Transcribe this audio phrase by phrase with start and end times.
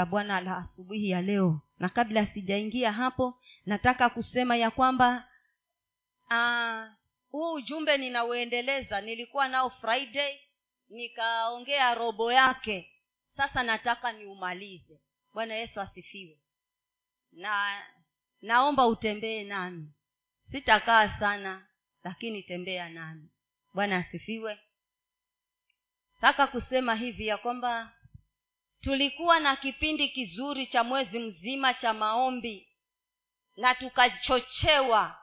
[0.00, 1.60] la bwana la asubuhi ya leo.
[1.78, 5.28] Na kabla sijaingia hapo nataka kusema ya kwamba
[6.30, 6.92] uh,
[7.30, 10.40] huu ujumbe ninauendeleza nilikuwa nao friday
[10.88, 12.92] nikaongea robo yake.
[13.36, 15.00] Sasa nataka niumalize.
[15.34, 16.38] Bwana yesu asifiwe.
[17.32, 17.82] Na
[18.42, 19.92] naomba utembee nami.
[20.50, 21.66] Sitakaa sana
[22.04, 23.28] lakini tembea nami.
[23.74, 24.58] Bwana asifiwe.
[26.20, 27.92] Taka kusema hivi ya kwamba
[28.80, 32.68] tulikuwa na kipindi kizuri cha mwezi mzima cha maombi
[33.56, 35.18] na tukachochewa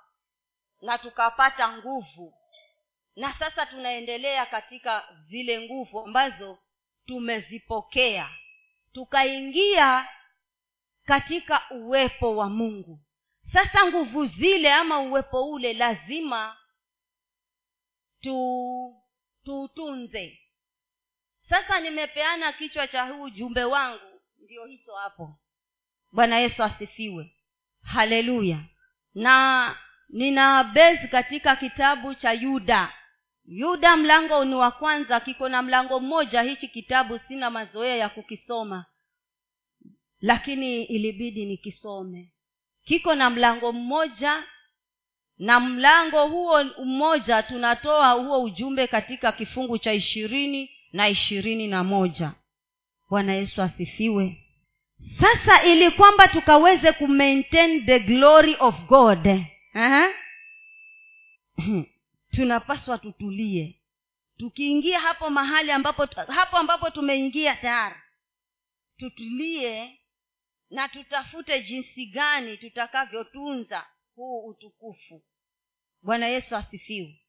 [0.81, 2.33] na tukapata nguvu.
[3.15, 6.57] Na sasa tunaendelea katika zile nguvu ambazo
[7.05, 8.29] tumezipokea.
[8.93, 10.09] Tukaingia
[11.05, 12.99] katika uwepo wa mungu.
[13.41, 16.57] Sasa nguvu zile ama uwepo ule lazima
[18.21, 18.95] tu
[19.43, 20.39] tuutunze
[21.49, 24.21] sasa nimepeana kichwa cha huu ujumbe wangu.
[24.43, 25.39] Ndio hicho hapo.
[26.11, 27.35] Bwana yesu asifiwe.
[27.81, 28.59] Haleluya.
[29.13, 29.75] Na
[30.09, 32.93] nina besi katika kitabu cha yuda.
[33.45, 36.41] Yuda mlango ni wa kwanza kiko na mlango mmoja.
[36.41, 38.85] Hichi kitabu sina mazoea ya kukisoma.
[40.21, 42.31] Lakini ilibidi nikisome.
[42.83, 44.43] Kiko na mlango mmoja.
[45.37, 52.33] Na mlango huo mmoja tunatoa huo ujumbe katika kifungu cha ishirini na ishirini na moja.
[53.09, 54.43] Bwana yesu asifiwe.
[55.21, 59.25] Sasa ili kwamba tukaweze kumaintain the glory of god
[59.75, 60.13] uh-huh.
[62.35, 63.81] tunapaswa tutulie.
[64.37, 67.95] Tukiingia hapo mahali ambapo hapo ambapo tumeingia tayari
[68.97, 69.99] tutulie
[70.69, 73.85] na tutafute jinsi gani tutakavyotunza
[74.15, 75.23] huu utukufu.
[76.01, 77.21] Bwana yesu asifiwe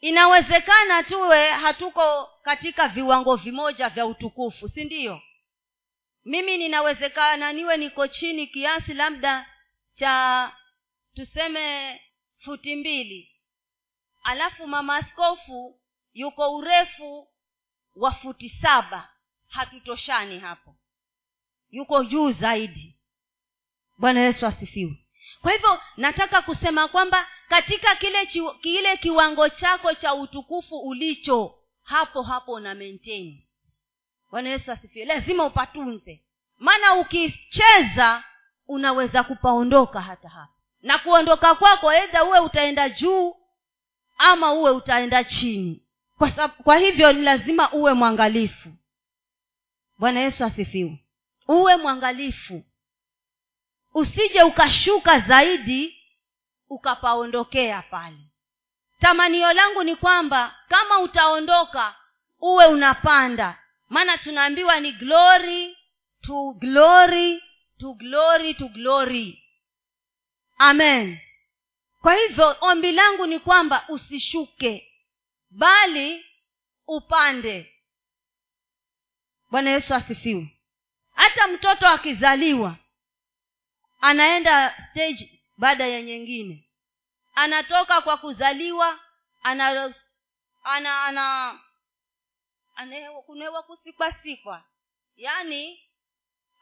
[0.00, 5.20] inawezekana tuwe hatuko katika viwango vimoja vya utukufu si ndiyo
[6.26, 9.46] mimi ninawezekana niwe niko chini kiasi labda
[9.92, 10.52] cha
[11.14, 12.00] tuseme
[12.38, 13.32] futi mbili.
[14.22, 15.80] Alafu mama askofu
[16.12, 17.28] yuko urefu
[17.94, 19.10] wa futi saba.
[19.48, 20.76] Hatutoshani hapo.
[21.70, 22.98] Yuko juu zaidi.
[23.98, 25.06] Bwana yesu asifiwe.
[25.42, 28.26] Kwa hivyo nataka kusema kwamba katika kile
[28.62, 33.42] kile kiwango chako cha utukufu ulicho hapo hapo una maintain.
[34.30, 35.04] Bwana yesu asifiwe.
[35.06, 36.22] Lazima upatunze.
[36.58, 38.24] Maana ukicheza
[38.68, 40.52] unaweza kupaondoka hata hapa
[40.82, 43.34] na kuondoka kwako edha uwe utaenda juu
[44.18, 45.82] ama uwe utaenda chini.
[46.18, 48.68] Kwa, sab- kwa hivyo ni lazima uwe mwangalifu.
[49.98, 51.04] Bwana yesu asifiwe.
[51.48, 52.62] Uwe mwangalifu.
[53.94, 55.95] Usije ukashuka zaidi
[56.68, 58.18] ukapaondokea pale.
[59.00, 61.94] Tamanio langu ni kwamba kama utaondoka
[62.40, 63.62] uwe unapanda.
[63.88, 65.78] Maana tunaambiwa ni glory
[66.22, 67.42] to glory
[67.78, 69.42] to glory to glory.
[70.58, 71.20] Amen.
[72.02, 74.92] Kwa hivyo ombi langu ni kwamba usishuke
[75.50, 76.24] bali
[76.86, 77.72] upande.
[79.50, 80.58] Bwana yesu asifiwe.
[81.14, 82.76] Hata mtoto akizaliwa
[84.00, 86.68] anaenda stage baada ya nyingine.
[87.34, 89.00] Anatoka kwa kuzaliwa
[89.42, 89.92] ana
[90.64, 91.60] ana ana
[92.76, 94.64] anakunewa kusikwasikwa
[95.16, 95.82] yaani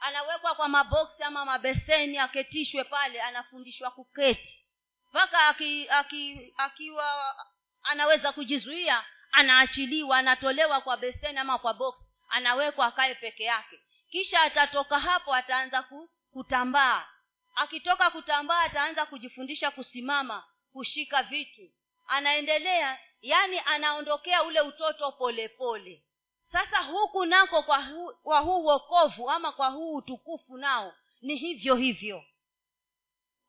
[0.01, 4.65] anawekwa kwa maboksi ama mabeseni aketishwe pale anafundishwa kuketi.
[5.11, 7.37] Mpaka aki, aki, akiwa
[7.83, 11.95] anaweza kujizuia anaachiliwa anatolewa kwa beseni ama kwa box
[12.29, 13.81] anawekwa akae peke yake.
[14.11, 15.85] Kisha atatoka hapo ataanza
[16.33, 17.07] kutambaa
[17.55, 21.71] akitoka kutambaa ataanza kujifundisha kusimama kushika vitu.
[22.07, 26.05] Anaendelea yaani anaondokea ule utoto polepole pole.
[26.53, 31.75] sasa huku nako kwa huu, kwa huu wokovu ama kwa huu utukufu nao ni hivyo
[31.75, 32.25] hivyo.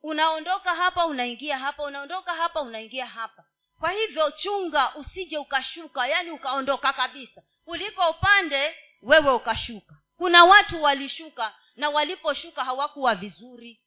[0.04, 3.44] Unaondoka hapa unaingia hapa unaondoka hapa unaingia hapa.
[3.80, 7.44] Kwa hivyo chunga usije ukashuka yaani ukaondoka kabisa.
[7.66, 9.96] Kuliko upande wewe ukashuka.
[10.18, 13.82] Kuna watu walishuka na waliposhuka hawakuwa vizuri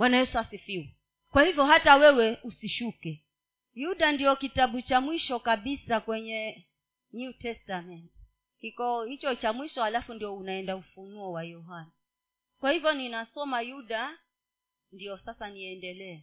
[0.00, 0.96] bwana yesu asifiwe.
[1.30, 3.24] Kwa hivyo hata wewe usishuke.
[3.74, 6.66] Yuda ndio kitabu cha mwisho kabisa kwenye
[7.12, 8.12] new testament.
[8.60, 11.90] Kiko hicho cha mwisho alafu ndio unaenda ufunuo wa yohana.
[12.60, 14.18] Kwa hivyo ninasoma yuda
[14.92, 16.20] ndio sasa niendelee.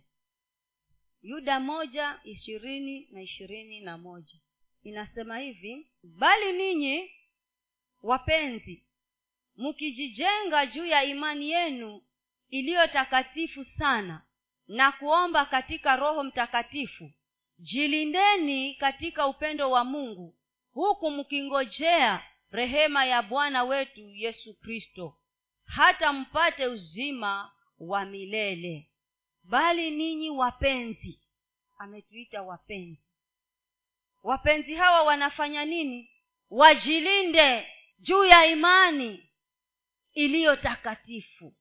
[1.22, 4.40] Yuda moja ishirini na ishirini na moja.
[4.84, 7.12] Inasema hivi bali ninyi
[8.04, 8.84] wapenzi
[9.58, 12.02] mkijijenga juu ya imani yenu
[12.50, 14.22] iliyo takatifu sana
[14.68, 17.12] na kuomba katika roho mtakatifu
[17.60, 20.38] jilindeni katika upendo wa mungu
[20.72, 25.18] huku mkingojea rehema ya bwana wetu yesu kristo
[25.66, 28.92] hata mpate uzima wa milele.
[29.44, 31.20] Bali ninyi wapenzi
[31.78, 33.04] ametuita wapenzi.
[34.24, 36.12] Wapenzi hawa wanafanya nini?
[36.50, 37.68] Wajilinde
[38.00, 39.30] juu ya imani
[40.14, 41.56] iliyo takatifu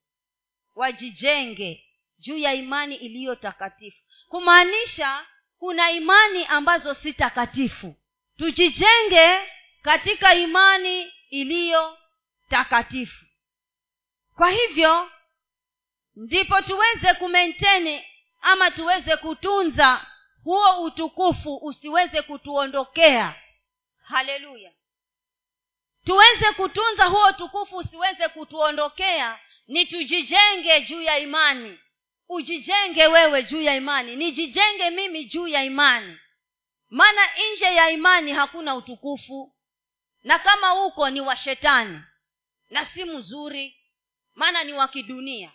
[0.76, 1.84] wajijenge
[2.19, 3.99] juu ya imani iliyo takatifu.
[4.28, 5.26] Kumaanisha
[5.58, 7.94] kuna imani ambazo si takatifu.
[8.37, 9.52] Tujijenge
[9.82, 11.99] katika imani iliyo
[12.49, 13.25] takatifu.
[14.34, 15.11] Kwa hivyo
[16.17, 18.05] ndipo tuweze kumenteni
[18.40, 20.06] ama tuweze kutunza
[20.44, 23.34] huo utukufu usiweze kutuondokea.
[24.02, 24.72] Haleluya.
[26.05, 31.79] Tuweze kutunza huo utukufu usiweze kutuondokea ni tujijenge juu ya imani.
[32.29, 34.17] Ujijenge wewe juu ya imani.
[34.17, 36.19] Nijijenge mimi juu ya imani.
[36.89, 37.21] Maana
[37.55, 39.55] nje ya imani hakuna utukufu.
[40.25, 42.01] Na kama huko ni wa shetani
[42.71, 43.77] na si mzuri
[44.35, 45.53] maana ni wa kidunia.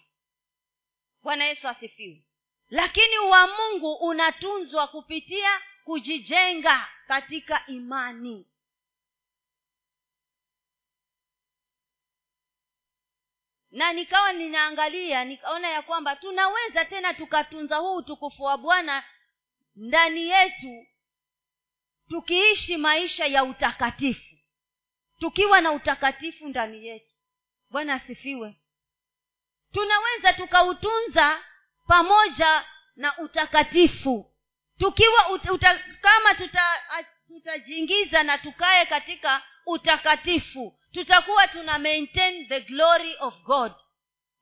[1.24, 2.24] Bwana yesu asifiwe.
[2.70, 8.46] Lakini wa mungu unatunzwa kupitia kujijenga katika imani
[13.72, 19.04] na nikawa ninaangalia nikaona ya kwamba tunaweza tena tukatunza huu utukufu wa bwana
[19.76, 20.88] ndani yetu
[22.10, 24.32] tukiishi maisha ya utakatifu
[25.22, 27.16] tukiwa na utakatifu ndani yetu.
[27.70, 28.56] Bwana asifiwe.
[29.74, 31.44] Tunaweza tukautunza
[31.88, 32.66] pamoja
[32.96, 34.34] na utakatifu.
[34.80, 36.50] Tukiwa uta, kama
[37.28, 43.72] tutajiingiza tuta na tukae katika utakatifu tutakuwa tuna maintain the glory of god.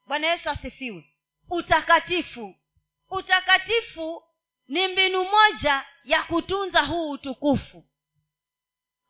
[0.07, 1.15] Bwana yesu asifiwe.
[1.49, 2.55] Utakatifu.
[3.09, 4.23] Utakatifu
[4.67, 7.85] ni mbinu moja ya kutunza huu utukufu.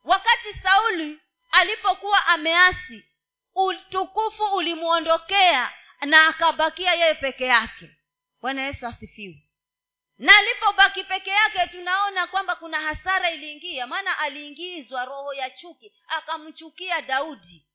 [0.04, 1.22] Wakati sauli
[1.52, 3.04] alipokuwa ameasi
[3.56, 7.92] utukufu ulimwondokea na akabakia yeye peke yake.
[8.42, 9.49] Bwana yesu asifiwe
[10.20, 13.88] na alipobaki peke yake tunaona kwamba kuna hasara iliingia.
[13.88, 17.68] Maana aliingizwa roho ya chuki akamchukia daudi.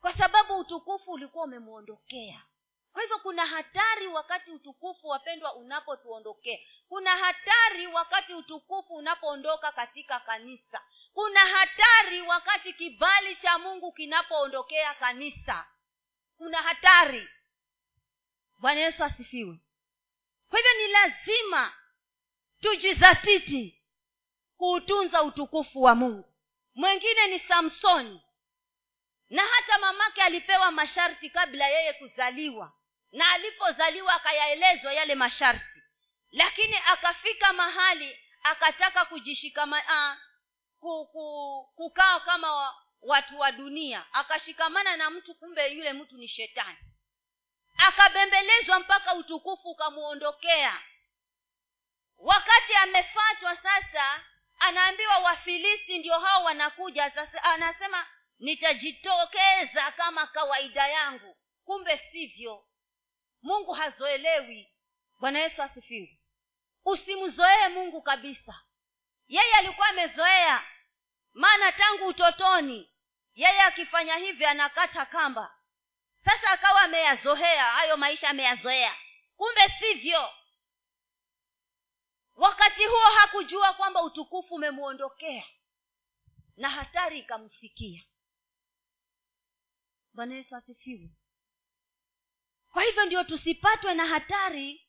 [0.00, 2.42] Kwa sababu utukufu ulikuwa umemwondokea.
[2.92, 6.58] Kwa hivyo kuna hatari wakati utukufu wapendwa unapotuondokea.
[6.88, 10.80] Kuna hatari wakati utukufu unapoondoka katika kanisa.
[11.14, 15.66] Kuna hatari wakati kibali cha mungu kinapoondokea kanisa.
[16.36, 17.28] Kuna hatari.
[18.58, 19.58] Bwana yesu asifiwe
[20.54, 21.72] kwa hivyo ni lazima
[22.60, 23.82] tujizatiti
[24.56, 26.34] kuutunza utukufu wa mungu.
[26.74, 28.22] Mwengine ni samsoni
[29.30, 32.72] na hata mamake alipewa masharti kabla yeye kuzaliwa.
[33.12, 35.82] Na alipozaliwa akayaelezwa yale masharti.
[36.30, 39.82] Lakini akafika mahali akataka kujishikama
[40.80, 41.16] uh,
[41.74, 44.06] kukaa kama watu wa dunia.
[44.12, 46.78] Akashikamana na mtu kumbe yule mtu ni shetani
[47.76, 50.80] akabembelezwa mpaka utukufu ukamwondokea
[52.16, 54.24] wakati amefatwa sasa
[54.58, 57.10] anaambiwa wafilisti ndio hao wanakuja.
[57.10, 58.06] Sasa anasema
[58.38, 61.36] nitajitokeza kama kawaida yangu.
[61.64, 62.66] Kumbe sivyo.
[63.42, 64.72] Mungu hazoelewi.
[65.20, 66.20] Bwana yesu asifiwe.
[66.84, 68.60] Usimzoee mungu kabisa.
[69.26, 70.64] Yeye alikuwa amezoea.
[71.32, 72.90] Maana tangu utotoni
[73.34, 75.54] yeye akifanya hivi anakata kamba
[76.24, 78.96] sasa akawa ameyazoea hayo maisha ameyazoea.
[79.36, 80.30] Kumbe sivyo.
[82.34, 85.44] Wakati huo hakujua kwamba utukufu umemwondokea
[86.56, 88.04] na hatari ikamfikia.
[90.12, 91.10] Bwana yesu asifiwe.
[92.72, 94.88] Kwa hivyo ndio tusipatwe na hatari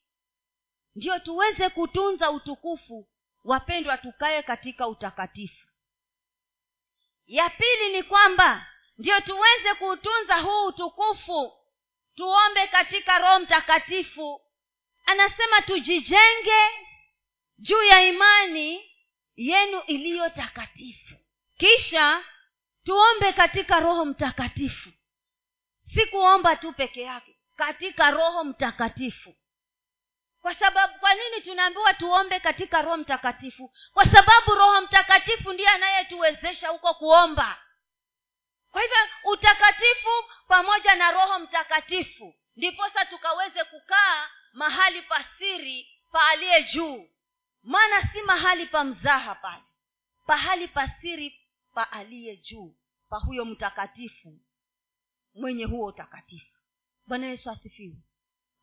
[0.94, 3.08] ndio tuweze kutunza utukufu
[3.44, 5.66] wapendwa tukaye katika utakatifu.
[7.26, 8.66] Ya pili ni kwamba
[8.98, 11.52] ndio tuweze kuutunza huu utukufu.
[12.14, 14.40] Tuombe katika roho mtakatifu.
[15.06, 16.70] Anasema tujijenge
[17.58, 18.90] juu ya imani
[19.36, 21.14] yenu iliyo takatifu.
[21.56, 22.24] Kisha
[22.84, 24.90] tuombe katika roho mtakatifu.
[25.80, 29.34] Si kuomba tu peke yake katika roho mtakatifu.
[30.42, 33.72] Kwa sababu kwa nini tunaambiwa tuombe katika roho mtakatifu?
[33.92, 37.62] Kwa sababu roho mtakatifu ndiye anayetuwezesha huko kuomba
[38.76, 40.10] kwa hivyo utakatifu
[40.48, 47.08] pamoja na roho mtakatifu ndiposa tukaweze kukaa mahali pa siri pa aliye juu.
[47.62, 49.62] Maana si mahali pa mzaha pale
[50.26, 51.40] pahali pa siri
[51.74, 52.74] pa aliye juu
[53.08, 54.38] pa huyo mtakatifu
[55.34, 56.56] mwenye huo utakatifu.
[57.06, 57.96] Bwana yesu asifiwe.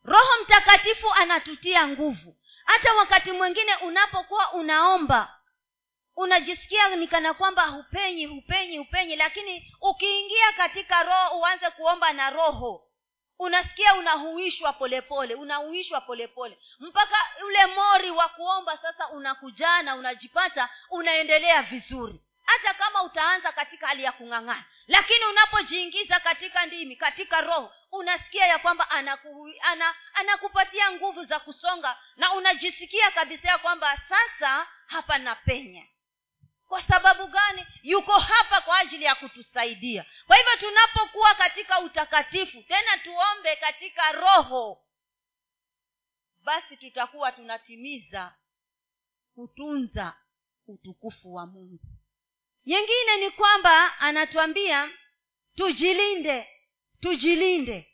[0.04, 2.38] Roho mtakatifu anatutia nguvu.
[2.66, 5.40] Hata wakati mwingine unapokuwa unaomba
[6.16, 12.90] unajisikia ni kana kwamba hupenyi hupenyi hupenyi lakini ukiingia katika roho uanze kuomba na roho.
[13.40, 21.62] Unasikia unahuishwa polepole unahuishwa polepole mpaka ule mori wa kuomba sasa unakujaa na unajipata unaendelea
[21.64, 22.20] vizuri.
[22.46, 28.60] Hata kama utaanza katika hali ya kung'ang'ana lakini unapojiingiza katika ndimi katika roho unasikia ya
[28.60, 35.86] kwamba anaku, ana, anakupatia nguvu za kusonga na unajisikia kabisa ya kwamba sasa hapa napenya
[36.74, 37.66] kwa sababu gani?
[37.84, 40.06] Yuko hapa kwa ajili ya kutusaidia.
[40.28, 44.84] Kwa hivyo tunapokuwa katika utakatifu tena tuombe katika roho
[46.44, 48.36] basi tutakuwa tunatimiza
[49.36, 50.16] kutunza
[50.68, 51.80] utukufu wa mungu.
[52.66, 54.90] Nyingine ni kwamba anatuambia
[55.56, 56.50] tujilinde
[57.00, 57.92] tujilinde.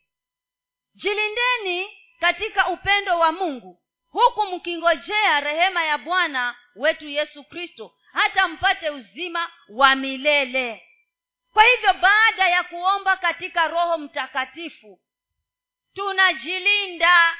[0.94, 8.90] Jilindeni katika upendo wa mungu huku mkingojea rehema ya bwana wetu yesu kristo hata mpate
[8.90, 10.86] uzima wa milele.
[11.54, 15.00] Kwa hivyo baada ya kuomba katika roho mtakatifu
[15.94, 17.36] tunajilinda.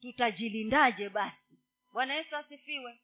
[0.00, 1.58] Tutajilindaje basi?
[1.92, 3.00] Bwana yesu asifiwe.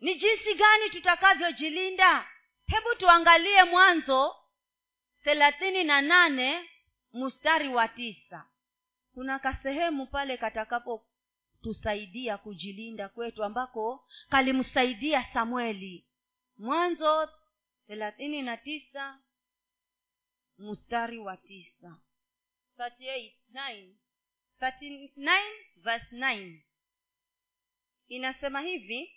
[0.00, 2.28] Ni jinsi gani tutakavyojilinda?
[2.66, 4.36] Hebu tuangalie mwanzo
[5.24, 6.70] thelathini na nane
[7.12, 8.44] mstari wa tisa.
[9.14, 11.06] Kuna kasehemu pale katakapo
[11.64, 16.06] tusaidia kujilinda kwetu ambako kalimsaidia samueli.
[16.56, 17.28] Mwanzo
[17.86, 19.18] thelathini na tisa
[20.58, 21.96] mstari wa tisa.
[22.78, 23.94] 38,
[24.60, 26.60] 39
[28.08, 29.12] inasema hivi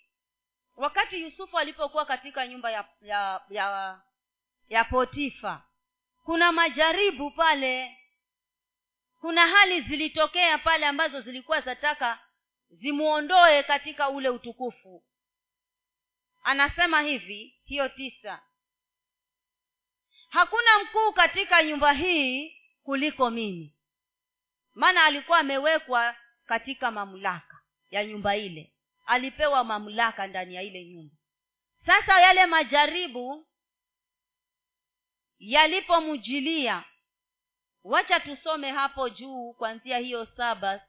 [0.76, 4.00] wakati yusufu alipokuwa katika nyumba ya ya ya,
[4.68, 5.64] ya potifa
[6.24, 7.94] kuna majaribu pale.
[9.20, 12.27] Kuna hali zilitokea pale ambazo zilikuwa zataka
[12.70, 15.04] zimuondoe katika ule utukufu.
[16.42, 18.42] Anasema hivi hiyo tisa.
[20.28, 23.76] Hakuna mkuu katika nyumba hii kuliko mimi.
[24.74, 28.74] Maana alikuwa amewekwa katika mamlaka ya nyumba ile.
[29.06, 31.16] Alipewa mamlaka ndani ya ile nyumba.
[31.76, 33.46] Sasa yale majaribu
[35.38, 36.84] yalipomjilia
[37.84, 40.87] wacha tusome hapo juu kuanzia hiyo saba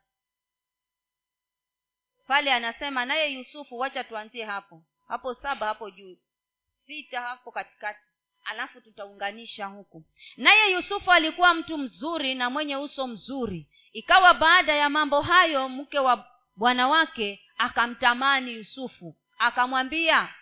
[2.29, 4.83] pale anasema naye yusufu wacha tuanzie hapo.
[5.07, 6.17] Hapo saba hapo juu.
[6.87, 8.05] Sita hapo katikati.
[8.43, 10.03] Alafu tutaunganisha huku.
[10.37, 13.67] Naye yusufu alikuwa mtu mzuri na mwenye uso mzuri.
[13.93, 19.15] Ikawa baada ya mambo hayo mke wa bwana wake akamtamani yusufu.
[19.37, 20.33] Akamwambia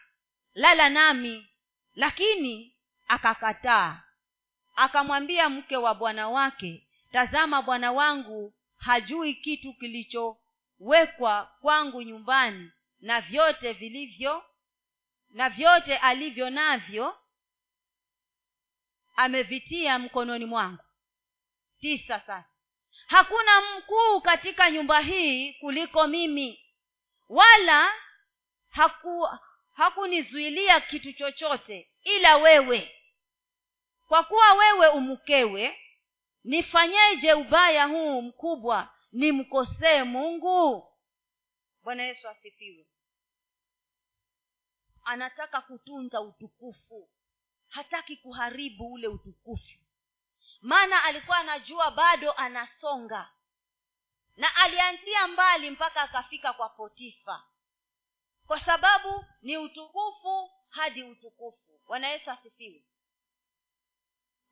[0.54, 1.48] lala nami.
[1.96, 2.76] Lakini
[3.08, 4.02] akakataa.
[4.76, 9.74] Akamwambia mke wa bwana wake tazama bwana wangu hajui kitu
[10.78, 14.44] kilichowekwa kwangu nyumbani na vyote vilivyo
[15.30, 17.18] na vyote alivyo navyo
[19.16, 20.84] amevitia mkononi mwangu.
[21.80, 22.46] Tisa sasa.
[23.08, 26.64] Hakuna mkuu katika nyumba hii kuliko mimi
[27.30, 27.94] wala
[28.70, 29.28] haku
[29.74, 32.92] hakunizuilia kitu chochote ila wewe.
[34.08, 35.80] Kwa kuwa wewe umkewe
[36.44, 40.88] nifanyeje ubaya huu mkubwa nimkosee mungu?
[41.84, 42.88] Bwana yesu asifiwe.
[45.04, 47.10] Anataka kutunza utukufu.
[47.68, 49.78] Hataki kuharibu ule utukufu.
[50.62, 53.34] Maana alikuwa anajua bado anasonga.
[54.38, 57.44] Na alianzia mbali mpaka akafika kwa potifa.
[58.48, 61.82] Kwa sababu ni utukufu hadi utukufu.
[61.88, 62.84] Bwana yesu asifiwe.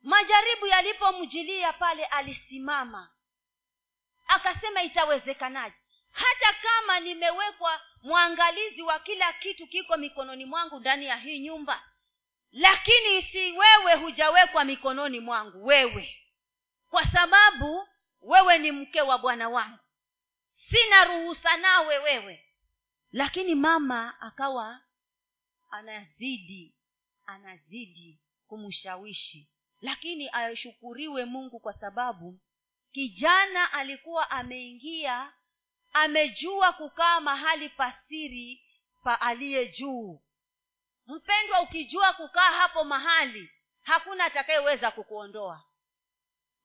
[0.02, 3.15] Majaribu yalipomjilia pale alisimama
[4.28, 5.76] akasema itawezekanaje?
[6.10, 11.82] Hata kama nimewekwa mwangalizi wa kila kitu kiko mikononi mwangu ndani ya hii nyumba
[12.52, 16.16] lakini si wewe hujawekwa mikononi mwangu wewe.
[16.90, 17.88] Kwa sababu
[18.20, 19.78] wewe ni mke wa bwana wangu.
[20.50, 22.44] Sina ruhusa nawe wewe.
[23.12, 24.80] Lakini mama akawa
[25.70, 26.74] anazidi
[27.26, 29.50] anazidi kumshawishi.
[29.80, 32.40] Lakini ashukuriwe mungu kwa sababu
[32.96, 35.32] kijana alikuwa ameingia
[35.92, 38.64] amejua kukaa mahali pasiri
[39.04, 40.20] pa aliye juu.
[41.06, 43.50] Mpendwa ukijua kukaa hapo mahali
[43.82, 45.64] hakuna atakayeweza kukuondoa.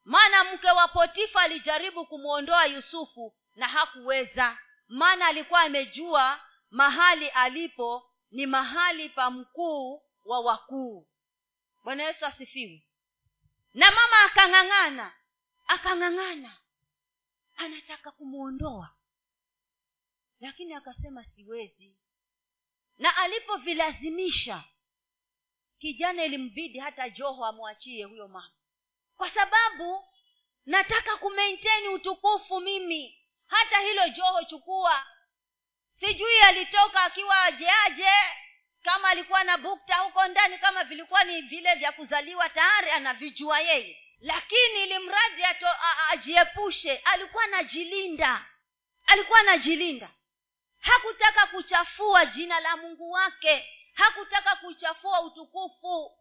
[0.04, 4.58] Maana mke wa potifa alijaribu kumwondoa yusufu na hakuweza.
[4.88, 11.08] Maana alikuwa amejua mahali alipo ni mahali pa mkuu wa wakuu.
[11.84, 12.88] Bwana yesu asifiwe.
[13.74, 15.14] Na mama akang'ang'ana
[15.74, 16.58] akang'ang'ana.
[17.58, 18.96] Anataka kumwondoa
[20.42, 21.96] lakini akasema siwezi.
[22.98, 24.64] Na alipovilazimisha
[25.80, 28.52] kijana ilimbidi hata joho amwachie huyo mama.
[29.18, 30.06] Kwa sababu
[30.66, 33.18] nataka kumaintain utukufu mimi.
[33.48, 35.06] Hata hilo joho chukua.
[36.00, 38.10] Sijui alitoka akiwa ajeaje
[38.82, 43.98] kama alikuwa na bukta huko ndani kama vilikuwa ni vile vya kuzaliwa tayari anavijua yeye
[44.22, 45.44] lakini ili mradi
[46.10, 48.46] ajiepushe alikuwa anajilinda.
[49.06, 50.12] Alikuwa anajilinda.
[50.80, 53.68] Hakutaka kuchafua jina la mungu wake.
[53.94, 56.18] Hakutaka kuchafua utukufu.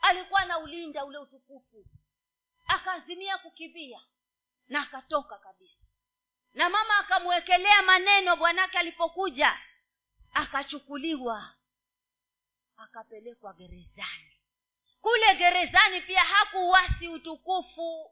[0.00, 1.86] Alikuwa na ulinda ule utukufu.
[2.66, 4.00] Akaazimia kukimbia
[4.68, 5.84] na akatoka kabisa.
[6.54, 9.60] Na mama akamwekelea maneno bwanake alipokuja.
[10.34, 11.54] Akachukuliwa.
[12.76, 14.33] Akapelekwa gerezani
[15.04, 18.10] kule gerezani pia hakuwasi utukufu.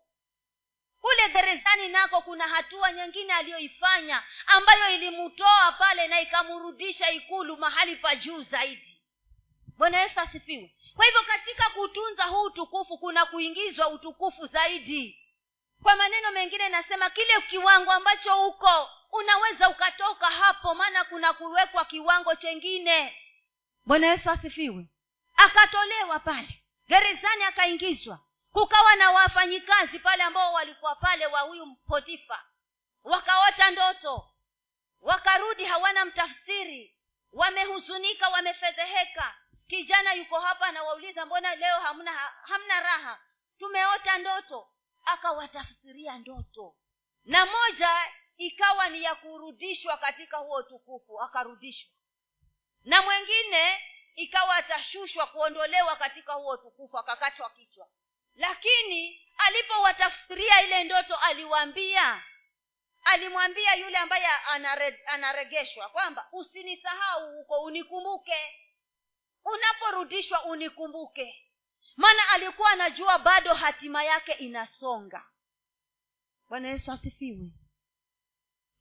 [1.00, 8.16] Kule gerezani nako kuna hatua nyingine aliyoifanya ambayo ilimtoa pale na ikamrudisha ikulu mahali pa
[8.16, 9.02] juu zaidi.
[9.76, 10.74] Bwana yesu asifiwe.
[10.96, 15.18] Kwa hivyo katika kutunza huu utukufu kuna kuingizwa utukufu zaidi.
[15.82, 22.34] Kwa maneno mengine nasema kile kiwango ambacho uko unaweza ukatoka hapo maana kuna kuwekwa kiwango
[22.34, 23.16] chengine.
[23.86, 24.86] Bwana yesu asifiwe.
[25.36, 28.20] Akatolewa pale gerezani akaingizwa.
[28.52, 32.44] Kukawa na wafanyikazi pale ambao walikuwa pale wa huyu potifa.
[33.04, 34.28] Wakaota ndoto.
[35.00, 36.96] Wakarudi hawana mtafsiri.
[37.32, 39.34] Wamehuzunika wamefedheheka.
[39.68, 42.12] Kijana yuko hapa anawauliza mbona leo hamna
[42.42, 43.20] hamna raha?
[43.58, 44.68] Tumeota ndoto.
[45.04, 46.74] Akawatafsiria ndoto.
[47.24, 47.90] Na moja
[48.36, 51.90] ikawa ni ya kurudishwa katika huo utukufu akarudishwa.
[52.84, 53.80] Na mwengine
[54.14, 57.88] ikawa atashushwa kuondolewa katika huo utukufu akakatwa kichwa.
[58.34, 62.22] Lakini alipowatafsiria ile ndoto aliwaambia
[63.04, 68.58] alimwambia yule ambaye anare, anaregeshwa kwamba usinisahau huko unikumbuke.
[69.44, 71.48] Unaporudishwa unikumbuke.
[71.96, 75.26] Maana alikuwa anajua bado hatima yake inasonga.
[76.48, 77.50] Bwana yesu asifiwe.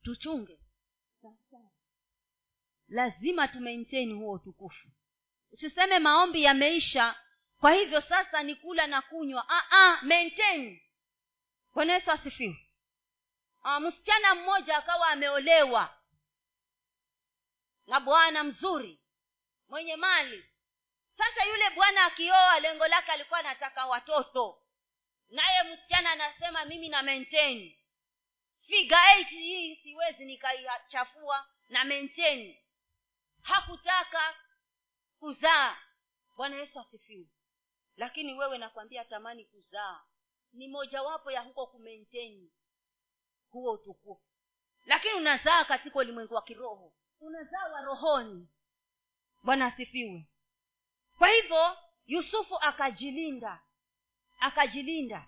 [0.04, 0.60] Tuchunge.
[2.88, 4.88] Lazima tumaintain huo utukufu
[5.52, 7.16] usiseme maombi yameisha.
[7.60, 9.46] Kwa hivyo sasa ni kula na kunywa.
[9.50, 10.82] Ah, ah, maintain.
[11.74, 12.68] Bwana yesu asifiwe.
[13.64, 15.98] Ah, msichana mmoja akawa ameolewa
[17.88, 19.00] na bwana mzuri
[19.68, 20.46] mwenye mali.
[21.18, 24.62] Sasa yule bwana akioa lengo lake alikuwa anataka watoto.
[25.30, 27.78] Naye msichana anasema mimi na maintain.
[28.68, 32.58] Figa hii siwezi nikaichafua na maintain.
[33.42, 34.36] Hakutaka
[35.22, 35.78] kuzaa.
[36.38, 37.28] Bwana yesu asifiwe.
[37.98, 40.02] Lakini wewe nakwambia tamani kuzaa.
[40.54, 42.52] Ni mojawapo ya huko kumenteni
[43.52, 44.22] huo utukufu.
[44.86, 46.94] Lakini unazaa katika ulimwengu wa kiroho.
[47.20, 48.48] Unazaa wa rohoni.
[49.44, 50.28] Bwana asifiwe.
[51.18, 53.62] Kwa hivyo yusufu akajilinda.
[54.40, 55.28] Akajilinda.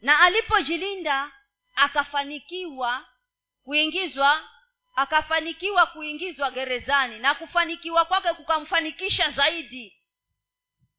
[0.00, 1.32] Na alipojilinda
[1.74, 3.08] akafanikiwa
[3.64, 4.48] kuingizwa
[4.94, 10.00] akafanikiwa kuingizwa gerezani na kufanikiwa kwake kukamfanikisha zaidi.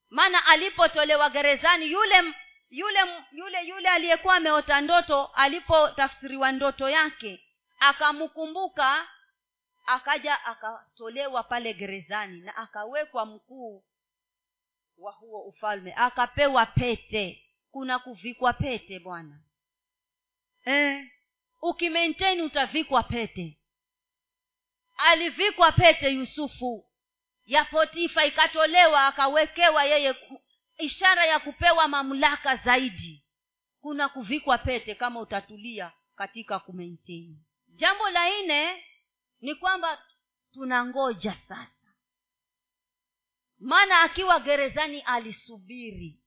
[0.09, 2.33] Maana alipotolewa gerezani yule
[2.69, 2.99] yule
[3.31, 7.45] yule yule aliyekuwa ameota ndoto alipotafsiriwa ndoto yake
[7.79, 9.07] akamkumbuka
[9.85, 13.83] akaja akatolewa pale gerezani na akawekwa mkuu
[14.97, 17.41] wa huo ufalme akapewa pete.
[17.71, 19.39] Kuna kuvikwa pete bwana.
[20.65, 21.11] Eh,
[21.61, 23.57] ukimenteni utavikwa pete
[24.97, 26.85] alivikwa pete yusufu.
[27.45, 30.15] Ya potifa ikatolewa akawekewa yeye
[30.77, 33.25] ishara ya kupewa mamlaka zaidi.
[33.81, 37.37] Kuna kuvikwa pete kama utatulia katika kumaintain.
[37.67, 38.83] Jambo la nne
[39.41, 40.03] ni kwamba
[40.53, 41.93] tunangoja sasa.
[43.59, 46.19] Maana akiwa gerezani alisubiri.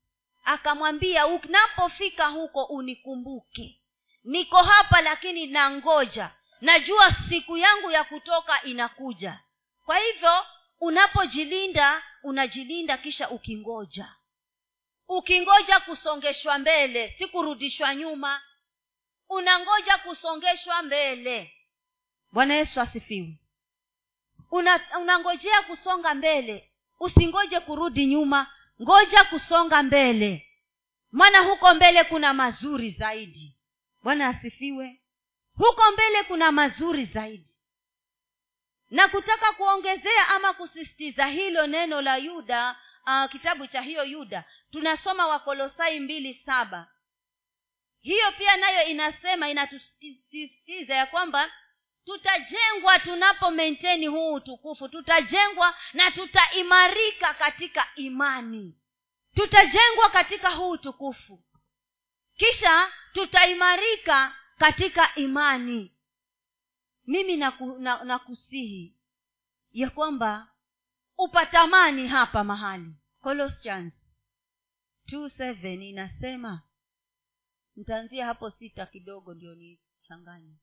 [0.45, 3.83] Akamwambia unapofika huko unikumbuke.
[4.25, 9.41] Niko hapa lakini nangoja najua siku yangu ya kutoka inakuja.
[9.85, 10.47] Kwa hivyo
[10.81, 14.15] unapojilinda unajilinda kisha ukingoja.
[15.09, 18.43] Ukingoja kusongeshwa mbele si kurudishwa nyuma.
[19.29, 21.53] Unangoja kusongeshwa mbele.
[22.33, 23.39] Bwana yesu asifiwe.
[24.51, 26.73] Una, unangojea kusonga mbele.
[27.01, 28.53] Usingoje kurudi nyuma.
[28.83, 30.47] Ngoja kusonga mbele.
[31.11, 33.57] Maana huko mbele kuna mazuri zaidi.
[34.03, 35.01] Bwana asifiwe
[35.59, 37.51] huko mbele kuna mazuri zaidi.
[38.91, 45.27] Na kutaka kuongezea ama kusisitiza hilo neno la yuda uh, kitabu cha hiyo yuda tunasoma
[45.27, 46.89] wakolosai mbili saba.
[48.01, 51.53] Hiyo pia nayo inasema inatusisitiza ya kwamba
[52.05, 58.79] tutajengwa tunapo menteni huu utukufu tutajengwa na tutaimarika katika imani.
[59.35, 61.45] Tutajengwa katika huu utukufu.
[62.37, 65.93] Kisha tutaimarika katika imani.
[67.07, 68.95] Mimi nakusihi na, na
[69.73, 70.49] ya kwamba
[71.19, 72.93] upatamani hapa mahali.
[73.21, 74.19] Colossians
[75.07, 76.63] 27 inasema
[77.77, 80.55] nitaanzia hapo sita kidogo ndio nichanganye.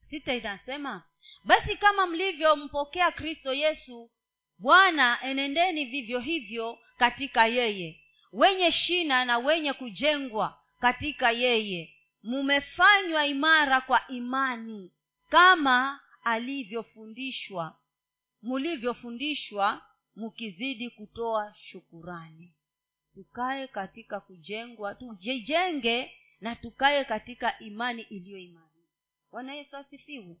[0.00, 1.02] Sita inasema
[1.44, 4.10] basi kama mlivyompokea kristo yesu
[4.58, 8.00] bwana enendeni vivyo hivyo katika yeye.
[8.32, 14.92] Wenye shina na wenye kujengwa katika yeye mumefanywa imara kwa imani
[15.28, 17.78] kama alivyofundishwa.
[18.42, 19.82] Mulivyofundishwa
[20.16, 22.54] mkizidi kutoa shukurani.
[23.14, 28.72] Tukae katika kujengwa tujijenge na tukae katika imani iliyo imani
[29.32, 30.36] bwana yesu asifiwe.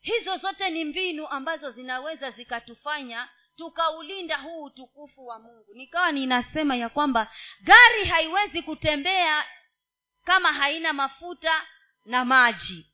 [0.00, 5.74] Hizo zote ni mbinu ambazo zinaweza zikatufanya tukaulinda huu utukufu wa mungu.
[5.74, 9.44] Nikawa ninasema ya kwamba gari haiwezi kutembea
[10.26, 11.66] kama haina mafuta
[12.04, 12.86] na maji.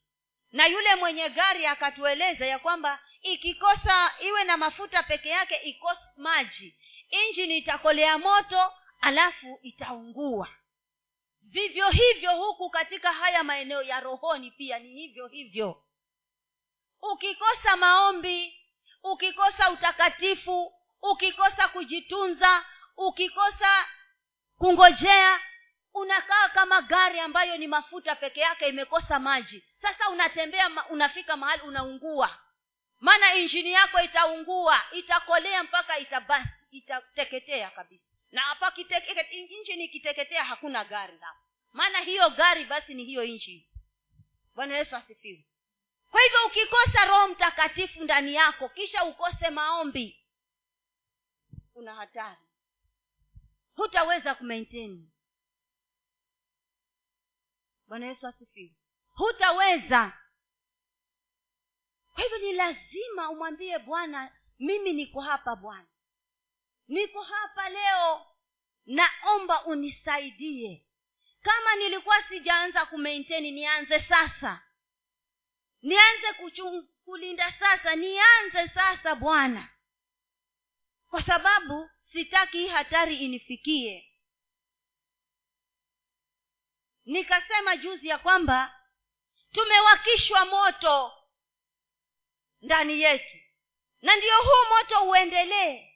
[0.53, 6.77] Na yule mwenye gari akatueleza ya kwamba ikikosa iwe na mafuta peke yake ikose maji
[7.11, 10.49] injini itakolea moto alafu itaungua.
[11.43, 15.83] Vivyo hivyo huku katika haya maeneo ya rohoni pia ni hivyo hivyo.
[17.13, 18.59] Ukikosa maombi
[19.03, 22.65] ukikosa utakatifu ukikosa kujitunza
[22.97, 23.87] ukikosa
[24.59, 25.41] kungojea
[25.95, 29.65] unakaa kama gari ambayo ni mafuta peke yake imekosa maji.
[29.77, 32.39] Sasa unatembea unafika mahali unaungua.
[33.01, 38.11] Maana injini yako itaungua itakolea mpaka itabasi itateketea kabisa.
[38.33, 38.73] Na hapa
[39.31, 41.39] injini ikiteketea hakuna gari hapo
[41.73, 43.69] maana hiyo gari basi ni hiyo injini.
[44.55, 45.45] Bwana yesu asifiwe.
[46.11, 50.27] Kwa hivyo ukikosa roho mtakatifu ndani yako kisha ukose maombi
[51.73, 52.41] kuna hatari.
[53.75, 55.12] Hutaweza kumaintain
[57.93, 58.73] bwana yesu asifiwe.
[59.11, 60.13] Hutaweza.
[62.13, 65.89] Kwa hivyo ni lazima umwambie bwana mimi niko hapa bwana.
[66.89, 68.27] Niko hapa leo.
[68.87, 70.87] Naomba unisaidie.
[71.43, 74.63] Kama nilikuwa sijaanza kumaintaini nianze sasa.
[75.83, 77.97] Nianze kuchung, kulinda sasa.
[77.97, 79.69] Nianze sasa bwana.
[81.11, 84.12] Kwa sababu sitaki hii hatari inifikie
[87.05, 88.81] nikasema juzi ya kwamba
[89.53, 91.13] tumewakishwa moto
[92.63, 93.37] ndani yetu.
[94.03, 95.89] Na ndiyo huu moto uendelee.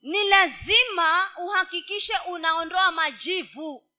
[0.00, 3.90] Ni lazima uhakikishe unaondoa majivu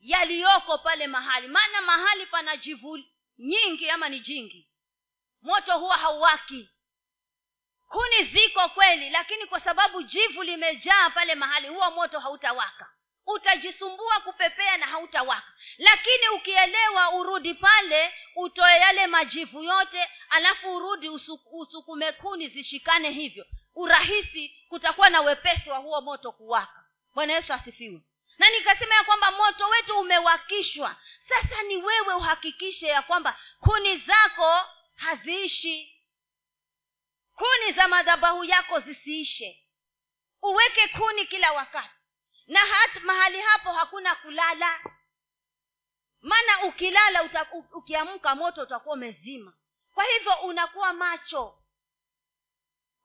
[0.00, 1.48] yaliyoko pale mahali.
[1.48, 2.98] Maana mahali pana jivu
[3.38, 4.68] nyingi ama ni jingi.
[5.42, 6.70] Moto huwa hauwaki.
[7.88, 12.92] Kuni ziko kweli lakini kwa sababu jivu limejaa pale mahali huo moto hautawaka
[13.26, 15.52] utajisumbua kupepea na hautawaka.
[15.78, 21.08] Lakini ukielewa urudi pale utoe yale majivu yote alafu urudi
[21.52, 23.46] usukume kuni zishikane hivyo.
[23.74, 26.84] Urahisi kutakuwa na wepesi wa huo moto kuwaka.
[27.14, 28.00] Bwana yesu asifiwe.
[28.38, 30.96] Na nikasema ya kwamba moto wetu umewakishwa.
[31.28, 35.96] Sasa ni wewe uhakikishe ya kwamba kuni zako haziishi.
[37.36, 39.64] Kuni za madhabahu yako zisiishe.
[40.42, 41.99] Uweke kuni kila wakati
[42.50, 44.80] na hata mahali hapo hakuna kulala.
[46.20, 49.54] Maana ukilala uta, ukiamka moto utakuwa umezima.
[49.94, 51.62] Kwa hivyo unakuwa macho.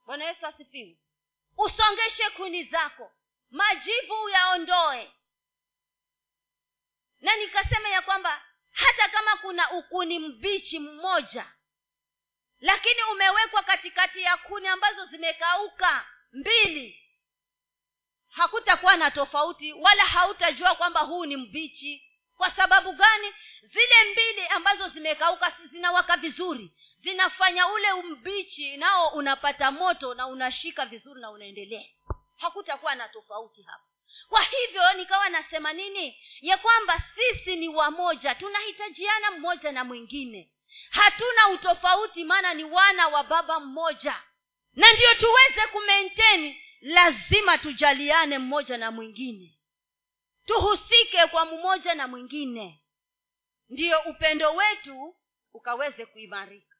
[0.05, 0.97] Bwana yesu asifiwe.
[1.57, 3.11] Usongeshe kuni zako.
[3.49, 5.13] Majivu yaondoe.
[7.21, 11.51] Na nikasema ya kwamba hata kama kuna ukuni mbichi mmoja
[12.59, 17.04] lakini umewekwa katikati ya kuni ambazo zimekauka mbili
[18.35, 22.11] hakutakuwa na tofauti wala hautajua kwamba huu ni mbichi.
[22.37, 23.33] Kwa sababu gani?
[23.63, 26.71] Zile mbili ambazo zimekauka zinawaka vizuri
[27.03, 31.85] zinafanya ule mbichi nao unapata moto na unashika vizuri na unaendelea.
[32.37, 33.83] Hakutakuwa na tofauti hapa
[34.29, 36.19] kwa hivyo nikawa nasema nini?
[36.41, 40.51] Ya kwamba sisi ni wamoja tunahitajiana mmoja na mwingine.
[40.89, 44.21] Hatuna utofauti maana ni wana wa baba mmoja.
[44.73, 49.59] Na ndio tuweze kumaintain lazima tujaliane mmoja na mwingine.
[50.45, 52.83] Tuhusike kwa mmoja na mwingine.
[53.69, 55.15] Ndiyo upendo wetu
[55.53, 56.75] ukaweze kuimarika.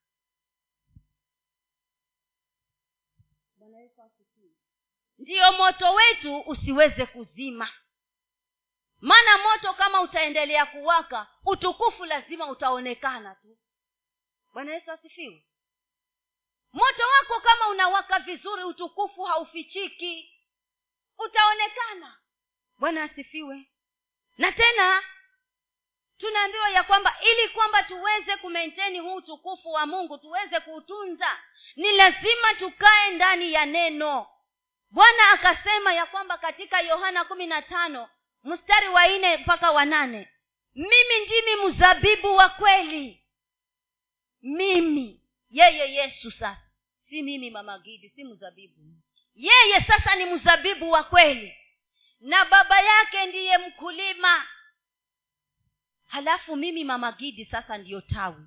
[5.18, 7.70] Ndiyo moto wetu usiweze kuzima.
[9.02, 13.58] Maana moto kama utaendelea kuwaka utukufu lazima utaonekana tu.
[14.54, 15.46] Bwana yesu asifiwe
[16.76, 20.32] moto wako kama unawaka vizuri utukufu haufichiki.
[21.18, 22.18] Utaonekana.
[22.78, 23.70] Bwana asifiwe.
[24.38, 25.04] Na tena
[26.18, 31.40] tunaambiwa ya kwamba ili kwamba tuweze kumenteni huu utukufu wa mungu tuweze kuutunza
[31.76, 34.28] ni lazima tukae ndani ya neno.
[34.90, 38.10] Bwana akasema ya kwamba katika yohana kumi na tano
[38.44, 40.32] mstari wa nne mpaka wa nane
[40.76, 43.24] mimi ndimi mzabibu wa kweli.
[44.42, 46.65] Mimi yeye yesu sasa
[47.16, 48.82] si mimi mama gidi si mzabibu.
[49.36, 51.56] Yeye sasa ni mzabibu wa kweli.
[52.20, 54.48] Na baba yake ndiye mkulima.
[56.06, 58.44] Halafu mimi mama gidi sasa ndiyo tawi.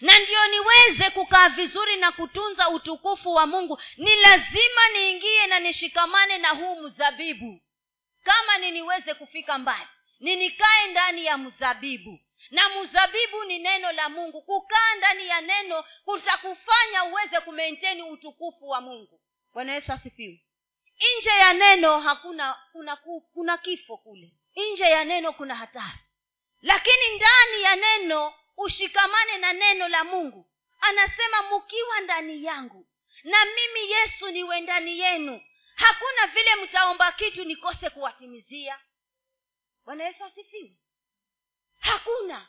[0.00, 3.80] Na ndiyo niweze kukaa vizuri na kutunza utukufu wa mungu.
[3.96, 7.60] Ni lazima niingie na nishikamane na huu mzabibu.
[8.22, 9.88] Kama niniweze kufika mbali
[10.20, 14.42] ninikae ndani ya mzabibu na mzabibu ni neno la mungu.
[14.42, 19.20] Kukaa ndani ya neno kutakufanya uweze kumenteni utukufu wa mungu.
[19.52, 20.44] Bwana yesu asifiwe.
[21.18, 22.96] Nje ya neno hakuna kuna,
[23.32, 24.32] kuna kifo kule.
[24.72, 25.98] Nje ya neno kuna hatari.
[26.60, 30.50] Lakini ndani ya neno ushikamane na neno la mungu.
[30.80, 32.86] Anasema mkiwa ndani yangu
[33.24, 35.40] na mimi yesu niwe ndani yenu
[35.74, 38.80] hakuna vile mtaomba kitu nikose kuwatimizia.
[39.84, 40.76] Bwana yesu asifiwe
[41.90, 42.48] hakuna.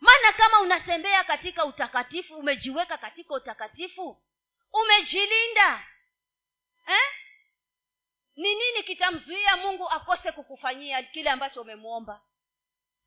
[0.00, 4.22] Maana kama unatembea katika utakatifu umejiweka katika utakatifu
[4.72, 5.86] umejilinda
[6.86, 7.08] eh?
[8.36, 12.20] ni nini kitamzuia mungu akose kukufanyia kile ambacho umemwomba?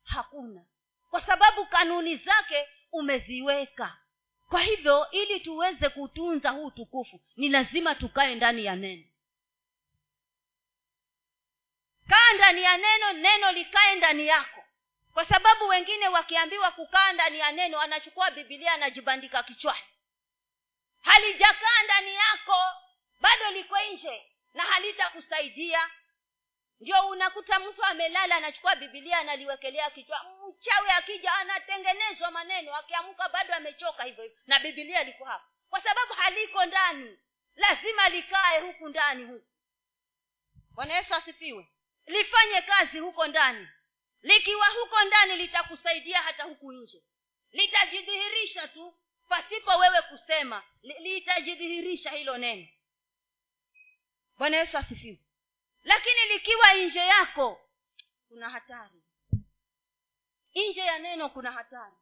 [0.04, 0.64] Hakuna.
[1.10, 3.98] Kwa sababu kanuni zake umeziweka.
[4.48, 9.04] Kwa hivyo ili tuweze kutunza huu tukufu ni lazima tukae ndani ya neno.
[12.08, 14.57] Kaa ndani ya neno neno likae ndani yako
[15.18, 19.84] kwa sababu wengine wakiambiwa kukaa ndani ya neno anachukua bibilia anajibandika kichwani.
[21.00, 22.56] Halijakaa ndani yako
[23.20, 25.90] bado liko nje na halitakusaidia.
[26.80, 30.24] Ndio unakuta mtu amelala anachukua bibilia analiwekelea kichwa.
[30.48, 34.38] Mchawi akija anatengenezwa maneno akiamka bado amechoka hivyo hivyo.
[34.46, 37.18] Na bibilia liko hapa kwa sababu haliko ndani.
[37.56, 39.46] Lazima likae huku ndani huku.
[40.70, 41.68] Bwana yesu asifiwe.
[42.06, 43.68] Lifanye kazi huko ndani
[44.22, 47.02] likiwa huko ndani litakusaidia hata huku nje.
[47.52, 48.94] Litajidhihirisha tu
[49.28, 52.68] pasipo wewe kusema litajidhihirisha hilo neno.
[54.38, 55.18] Bwana yesu asifiwe.
[55.84, 57.60] Lakini likiwa nje yako
[58.28, 59.02] kuna hatari.
[60.54, 61.94] Nje ya neno kuna hatari.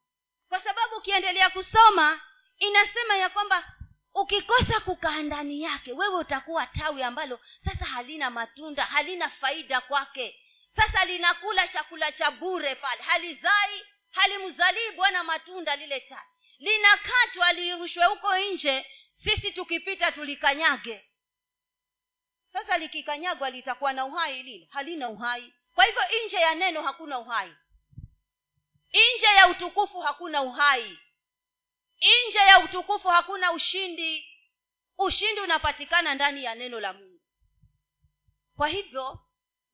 [0.49, 2.21] Kwa sababu ukiendelea kusoma
[2.59, 3.77] inasema ya kwamba
[4.15, 10.46] ukikosa kukaa ndani yake wewe utakuwa tawi ambalo sasa halina matunda halina faida kwake
[10.77, 13.03] sasa linakula chakula cha bure pale.
[13.03, 21.11] Halizai halimzalii bwana matunda lile tawi linakatwa lirushwe huko nje sisi tukipita tulikanyage.
[22.53, 25.53] Sasa likikanyagwa litakuwa na uhai lile halina uhai.
[25.75, 27.55] Kwa hivyo nje ya neno hakuna uhai.
[28.93, 30.99] Nje ya utukufu hakuna uhai.
[32.29, 34.33] Nje ya utukufu hakuna ushindi.
[34.99, 37.21] Ushindi unapatikana ndani ya neno la mungu.
[38.57, 39.26] Kwa hivyo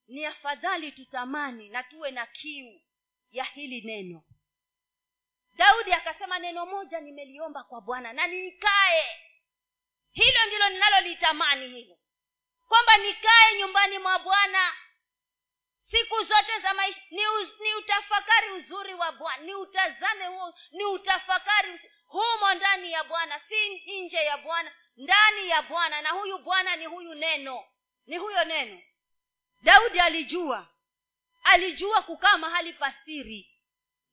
[0.08, 2.80] ni afadhali tutamani na tuwe na kiu
[3.30, 4.22] ya hili neno.
[5.52, 9.04] Daudi akasema neno moja nimeliomba kwa bwana na nikae.
[10.10, 11.98] Hilo ndilo ninalolitamani hilo.
[12.68, 14.72] Kwamba nikae nyumbani mwa bwana.
[15.90, 17.22] Siku zote za maisha ni,
[17.60, 24.00] ni utafakari uzuri wa bwana ni utazame huo ni utafakari humo ndani ya bwana si
[24.02, 26.02] nje ya bwana ndani ya bwana.
[26.02, 27.64] Na huyu bwana ni huyu neno
[28.06, 28.82] ni huyo neno
[29.62, 30.68] daudi alijua.
[31.42, 33.48] Alijua kukaa mahali pasiri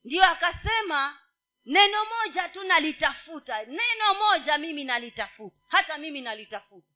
[0.04, 1.20] ndiyo akasema
[1.66, 3.64] neno moja tu nalitafuta.
[3.66, 5.62] Neno moja mimi nalitafuta.
[5.68, 6.94] Hata mimi nalitafuta.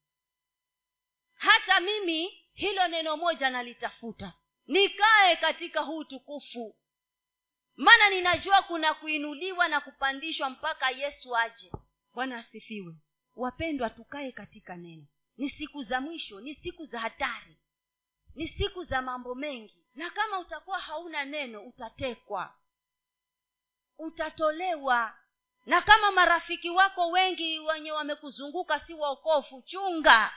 [1.35, 4.33] Hata mimi hilo neno moja nalitafuta.
[4.67, 6.75] Nikae katika huu tukufu
[7.75, 11.71] maana ninajua kuna kuinuliwa na kupandishwa mpaka yesu aje.
[12.13, 12.95] Bwana asifiwe.
[13.35, 15.05] Wapendwa tukae katika neno.
[15.37, 17.57] Ni siku za mwisho ni siku za hatari
[18.35, 19.83] ni siku za mambo mengi.
[19.95, 22.53] Na kama utakuwa hauna neno utatekwa.
[23.97, 25.17] Utatolewa.
[25.65, 30.33] Na kama marafiki wako wengi wenye wamekuzunguka si waokofu chunga.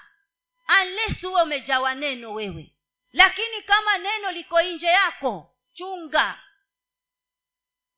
[0.82, 2.72] Unless huwe umejawa neno wewe.
[3.12, 6.40] Lakini kama neno liko nje yako chunga.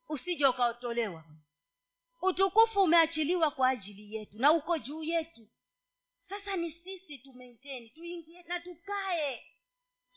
[0.08, 1.24] Usije ukaotolewa
[2.22, 5.48] utukufu umeachiliwa kwa ajili yetu na uko juu yetu.
[6.28, 7.34] Sasa ni sisi tu
[7.94, 9.46] tuingie na tukae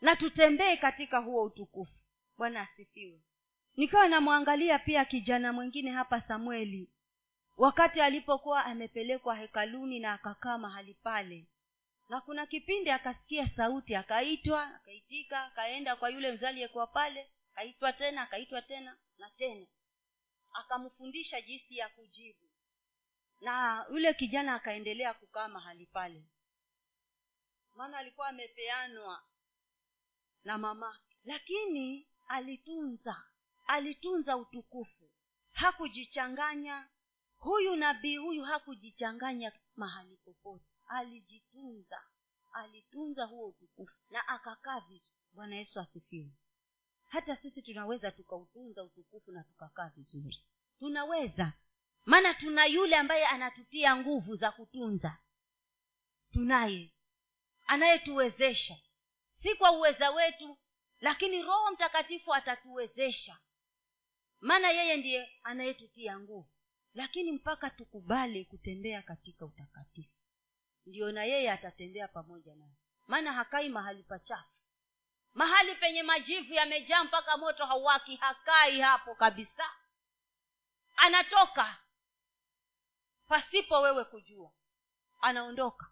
[0.01, 1.93] na tutembee katika huo utukufu.
[2.37, 3.21] Bwana asifiwe.
[3.75, 6.89] Nikawa namwangalia pia kijana mwingine hapa samueli.
[7.57, 11.47] Wakati alipokuwa amepelekwa hekaluni na akakaa mahali pale.
[12.09, 18.21] Na kuna kipindi akasikia sauti akaitwa akaitika akaenda kwa yule mzee aliyekuwa pale akaitwa tena
[18.21, 19.67] akaitwa tena na tena.
[20.53, 22.49] Akamfundisha jinsi ya kujibu.
[23.41, 26.23] Na yule kijana akaendelea kukaa mahali pale.
[27.75, 29.23] Maana alikuwa amepeanwa
[30.43, 30.99] na mama.
[31.23, 33.23] Lakini alitunza
[33.67, 35.09] alitunza utukufu.
[35.51, 36.87] Hakujichanganya.
[37.37, 40.65] Huyu nabii huyu hakujichanganya mahali popote.
[40.87, 42.01] Alijitunza
[42.53, 45.17] alitunza huo utukufu na akakaa vizuri.
[45.33, 46.31] Bwana yesu asifiwe.
[47.07, 50.43] Hata sisi tunaweza tukautunza utukufu na tukakaa vizuri.
[50.79, 51.53] Tunaweza.
[52.05, 55.17] Maana tuna yule ambaye anatutia nguvu za kutunza.
[56.31, 56.93] Tunaye.
[57.67, 58.77] Anayetuwezesha
[59.41, 60.57] si kwa uweza wetu
[60.99, 63.37] lakini roho mtakatifu atatuwezesha.
[64.39, 66.49] Maana yeye ndiye anayetutia nguvu
[66.93, 70.15] lakini mpaka tukubali kutembea katika utakatifu.
[70.85, 72.71] Ndiyo na yeye atatembea pamoja naye
[73.07, 74.49] maana hakai mahali pachafu.
[75.33, 79.69] Mahali penye majivu yamejaa mpaka moto hauwaki hakai hapo kabisa.
[80.95, 81.77] Anatoka
[83.27, 84.51] pasipo wewe kujua.
[85.21, 85.91] Anaondoka.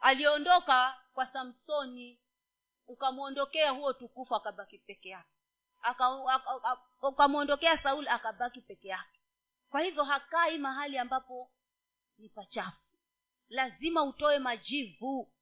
[0.00, 2.20] Aliondoka kwa samsoni
[2.86, 5.30] ukamwondokea huo tukufu akabaki peke yake.
[7.02, 9.20] Ukamwondokea sauli akabaki peke yake.
[9.70, 11.50] Kwa hivyo hakai mahali ambapo
[12.18, 12.80] ni pachafu.
[13.48, 15.32] Lazima utoe majivu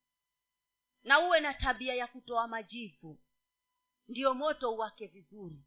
[1.04, 3.18] na uwe na tabia ya kutoa majivu.
[4.08, 5.64] Ndiyo moto uwake vizuri.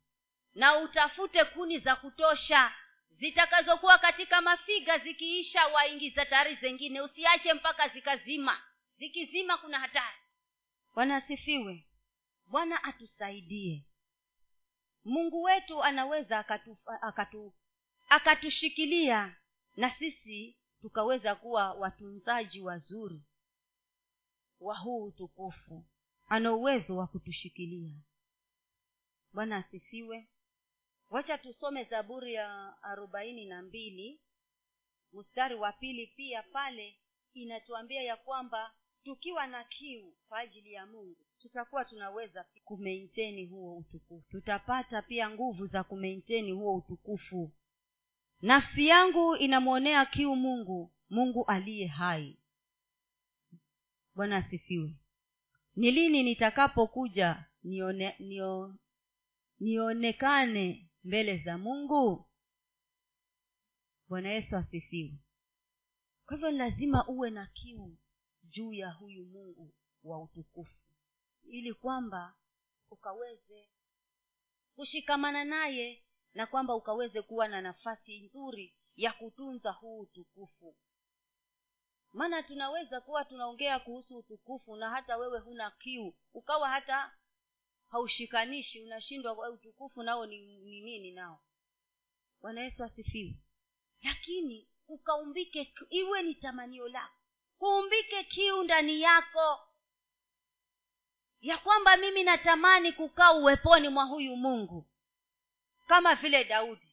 [0.54, 2.74] Na utafute kuni za kutosha
[3.10, 8.62] zitakazokuwa katika mafiga zikiisha waingiza tayari zengine usiache mpaka zikazima
[8.98, 10.18] zikizima kuna hatari.
[10.96, 11.88] Bwana asifiwe.
[12.46, 13.86] Bwana atusaidie.
[15.06, 17.54] Mungu wetu anaweza akatu, akatu
[18.10, 19.36] akatushikilia
[19.76, 23.22] na sisi tukaweza kuwa watunzaji wazuri
[24.60, 25.86] wa huu utukufu.
[26.28, 27.96] Ana uwezo wa kutushikilia.
[29.34, 30.30] Bwana asifiwe.
[31.10, 34.22] Wacha tusome zaburi ya arobaini na mbili
[35.14, 37.00] mstari wa pili pia pale
[37.34, 38.74] inatuambia ya kwamba
[39.08, 44.24] tukiwa na kiu kwa ajili ya mungu tutakuwa tunaweza kumeinteni huo utukufu.
[44.30, 47.52] Tutapata pia nguvu za kumeinteni huo utukufu.
[48.42, 52.40] Nafsi yangu inamwonea kiu mungu mungu aliye hai.
[54.16, 54.94] Bwana asifiwe.
[55.76, 58.76] Ni lini nitakapokuja nione, nio,
[59.60, 62.26] nionekane mbele za mungu?
[64.08, 65.14] Bwana yesu asifiwe.
[66.26, 67.98] Kwa hivyo lazima uwe na kiu
[68.50, 70.78] juu ya huyu mungu wa utukufu
[71.44, 72.36] ili kwamba
[72.90, 73.70] ukaweze
[74.76, 80.76] kushikamana naye na kwamba ukaweze kuwa na nafasi nzuri ya kutunza huu utukufu.
[82.14, 87.18] Maana tunaweza kuwa tunaongea kuhusu utukufu na hata wewe huna kiu ukawa hata
[87.88, 91.44] haushikanishi unashindwa utukufu nao ni, ni nini nao?
[92.42, 93.40] Bwana yesu asifiwe.
[94.02, 97.17] Lakini ukaumbike iwe ni tamanio lako
[97.60, 99.60] kuumbike kiu ndani yako.
[101.42, 104.88] Ya kwamba mimi natamani kukaa uweponi mwa huyu mungu.
[105.88, 106.88] Kama vile daudi.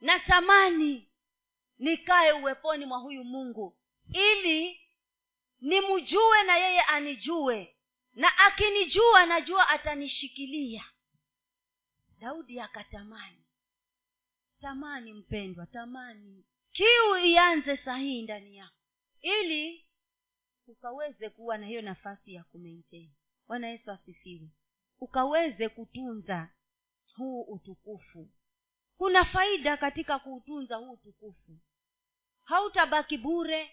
[0.00, 1.08] Natamani
[1.78, 3.76] nikae uweponi mwa huyu mungu.
[4.12, 4.80] Ili
[5.60, 7.76] nimjue na yeye anijue.
[8.14, 10.84] Na akinijua najua atanishikilia.
[12.18, 13.44] Daudi akatamani.
[14.60, 16.44] Tamani mpendwa tamani.
[16.72, 18.79] Kiu ianze sahihi ndani yako
[19.20, 19.86] ili
[20.66, 23.12] ukaweze kuwa na hiyo nafasi ya kumaintain.
[23.48, 24.48] Bwana yesu asifiwe.
[25.00, 26.50] Ukaweze kutunza
[27.16, 28.28] huu utukufu.
[28.96, 31.58] Kuna faida katika kuutunza huu utukufu.
[32.42, 33.70] Hautabaki bure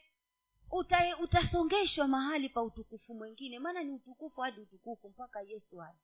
[0.72, 3.60] uta, utasongeshwa mahali pa utukufu mwingine.
[3.60, 6.00] Maana ni utukufu hadi utukufu mpaka yesu aje.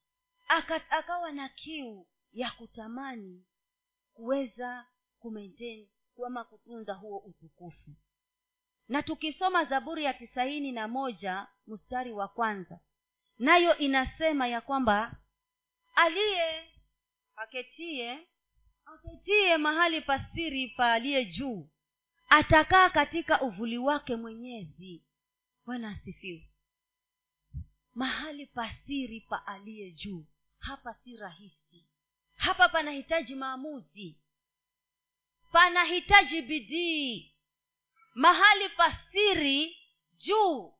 [0.47, 3.45] Aka, akawa na kiu ya kutamani
[4.13, 4.85] kuweza
[5.19, 5.87] kumaintain
[6.27, 7.91] ama kutunza huo utukufu
[8.87, 12.79] na tukisoma zaburi ya tisaini na moja mstari wa kwanza
[13.39, 15.15] nayo inasema ya kwamba
[15.95, 16.69] aliye
[17.35, 18.27] aketie
[18.85, 21.69] aketie mahali pasiri pa aliye juu
[22.29, 25.03] atakaa katika uvuli wake mwenyezi.
[25.65, 26.49] Bwana asifiwe.
[27.93, 30.25] Mahali pasiri pa aliye juu
[30.59, 31.87] hapa si rahisi.
[32.35, 34.17] Hapa panahitaji maamuzi.
[35.51, 37.32] Panahitaji bidii
[38.13, 39.77] mahali pasiri
[40.17, 40.73] juu.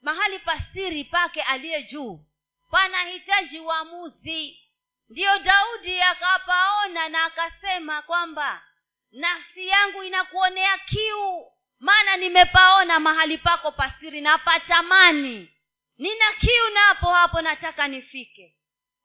[0.00, 2.24] Mahali pasiri pake aliye juu.
[2.70, 4.64] Panahitaji uamuzi.
[5.08, 8.62] Ndiyo daudi akapaona na akasema kwamba
[9.10, 11.52] nafsi yangu inakuonea kiu.
[11.78, 15.54] Maana nimepaona mahali pako pasiri napatamani
[15.98, 18.56] nina kiu napo hapo nataka nifike.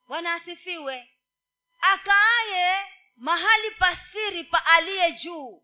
[0.07, 1.09] Bwana asifiwe.
[1.81, 2.85] Akaaye
[3.15, 5.63] mahali pasiri pa aliye juu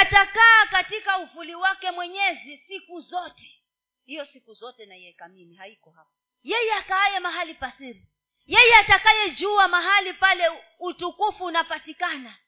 [0.00, 3.62] atakaa katika uvuli wake mwenyezi siku zote.
[4.04, 6.10] Hiyo siku zote naiweka mimi haiko hapa.
[6.42, 8.06] Yeye akaaye mahali pasiri
[8.46, 10.44] yeye atakayejua mahali pale
[10.78, 12.38] utukufu unapatikana.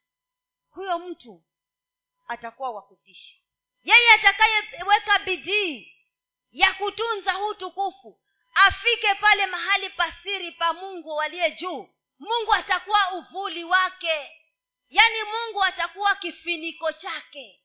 [0.71, 1.43] Huyo mtu
[2.29, 3.35] atakuwa wa kutisha.
[3.85, 5.95] Yeye atakayeweka bidii
[6.53, 8.21] ya kutunza huu tukufu
[8.55, 11.89] afike pale mahali pasiri pa mungu waliye juu
[12.19, 14.38] mungu atakuwa uvuli wake
[14.91, 17.65] yaani mungu atakuwa kifiniko chake.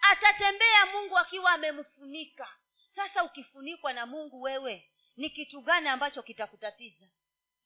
[0.00, 2.56] Atatembea mungu akiwa amemfunika.
[2.94, 7.06] Sasa ukifunikwa na mungu wewe ni kitu gani ambacho kitakutatiza?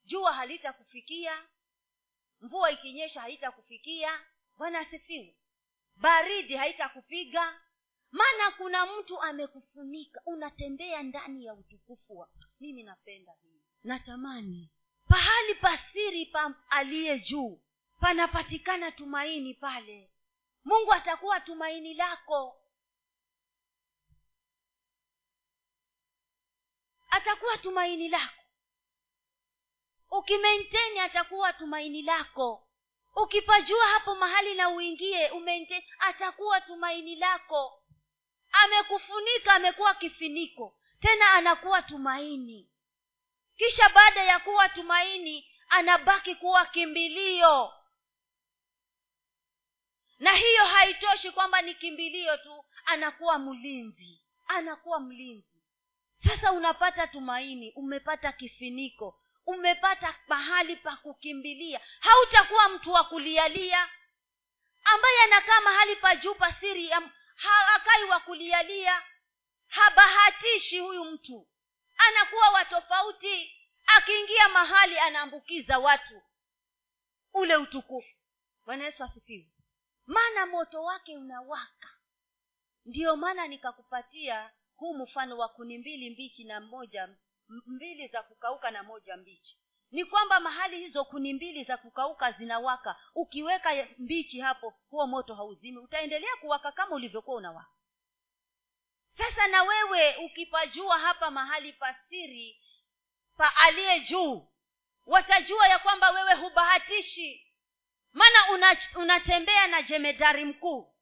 [0.04, 1.46] Jua halitakufikia
[2.40, 4.20] mvua ikinyesha haitakufikia.
[4.58, 5.36] Bwana asifiwe.
[5.96, 7.60] Baridi haitakupiga.
[8.10, 10.20] Maana kuna mtu amekufunika.
[10.26, 12.28] Unatembea ndani ya utukufu wa
[12.60, 13.62] mimi napenda hii.
[13.84, 14.70] Natamani.
[15.08, 17.60] Pahali pasiri pa aliye juu
[18.04, 20.10] panapatikana tumaini pale.
[20.64, 22.60] Mungu atakuwa tumaini lako.
[27.10, 28.42] Atakuwa tumaini lako.
[30.10, 32.68] Ukimenteni atakuwa tumaini lako.
[33.16, 37.82] Ukipajua hapo mahali na uingie umente atakuwa tumaini lako.
[38.52, 42.70] Amekufunika amekuwa kifiniko tena anakuwa tumaini.
[43.56, 47.72] Kisha baada ya kuwa tumaini anabaki kuwa kimbilio
[50.18, 55.62] na hiyo haitoshi kwamba ni kimbilio tu anakuwa mlinzi anakuwa mlinzi.
[56.28, 61.80] Sasa unapata tumaini umepata kifiniko umepata mahali pa kukimbilia.
[62.00, 63.88] Hautakuwa mtu wa kulialia.
[64.84, 66.88] Ambaye anakaa mahali pa juu pasiri
[67.36, 69.02] hakai wa kulialia.
[69.66, 71.48] Habahatishi huyu mtu.
[71.96, 73.60] Anakuwa wa tofauti.
[73.96, 76.22] Akiingia mahali anaambukiza watu.
[77.34, 78.14] Ule utukufu.
[78.64, 79.53] Bwana yesu asifiwe
[80.06, 81.88] maana moto wake unawaka.
[82.84, 87.08] Ndiyo maana nikakupatia huu mfano wa kuni mbili mbichi na moja
[87.48, 89.58] mbili za kukauka na moja mbichi.
[89.90, 92.96] Ni kwamba mahali hizo kuni mbili za kukauka zinawaka.
[93.14, 95.78] Ukiweka mbichi hapo huo moto hauzimi.
[95.78, 97.70] Utaendelea kuwaka kama ulivyokuwa unawaka.
[99.08, 102.60] Sasa na wewe ukipajua hapa mahali pasiri
[103.36, 104.48] pa aliye juu
[105.06, 107.53] watajua ya kwamba wewe hubahatishi
[108.14, 110.94] maana una, unatembea na jemedari mkuu.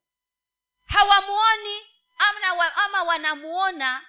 [0.85, 1.81] Hawamuoni
[2.17, 4.05] ama, ama wanamuona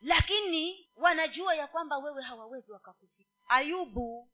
[0.00, 4.30] lakini wanajua ya kwamba wewe hawawezi wakakufika ayubu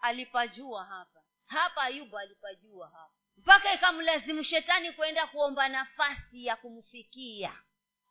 [0.00, 1.20] alipajua hapa.
[1.46, 3.10] Hapa ayubu alipajua hapa.
[3.36, 7.58] Mpaka ikamlazimu shetani kwenda kuomba nafasi ya kumfikia.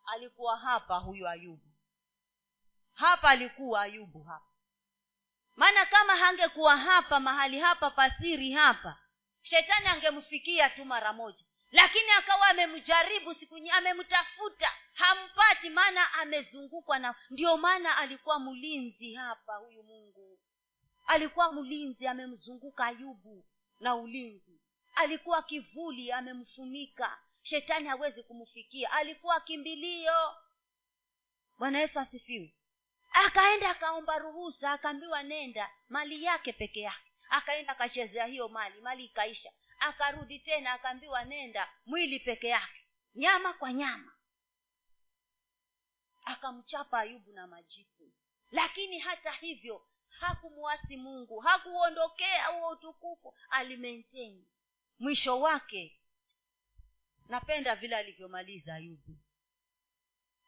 [0.06, 1.72] Alikuwa hapa huyu ayubu.
[2.93, 4.46] Hapa alikuwa ayubu hapa.
[5.56, 9.00] Maana kama hangekuwa hapa mahali hapa pasiri hapa
[9.46, 11.43] shetani angemfikia tu mara moja.
[11.72, 14.72] Lakini akawa amemjaribu siku amemtafuta.
[14.93, 20.39] Hampati maana amezungukwa na ndio maana alikuwa mlinzi hapa huyu mungu.
[21.08, 23.46] Alikuwa mlinzi amemzunguka ayubu
[23.80, 24.62] na ulinzi.
[24.96, 27.18] Alikuwa kivuli amemfunika.
[27.43, 28.91] Shetani hawezi kumfikia.
[28.91, 30.36] Alikuwa kimbilio.
[31.58, 32.56] Bwana yesu asifiwe.
[33.12, 35.70] Akaenda akaomba ruhusa akaambiwa nenda.
[35.89, 39.51] Mali yake peke yake akaenda akachezea hiyo mali mali ikaisha.
[39.80, 42.82] Akarudi tena akaambiwa nenda mwili peke yake
[43.15, 44.11] nyama kwa nyama.
[46.26, 48.11] Akamchapa ayubu na majipu.
[48.51, 54.47] Lakini hata hivyo hakumwasi mungu hakuondokea huo utukufu alimenteni
[54.99, 55.99] mwisho wake
[57.30, 59.17] napenda vile alivyomaliza ayubu.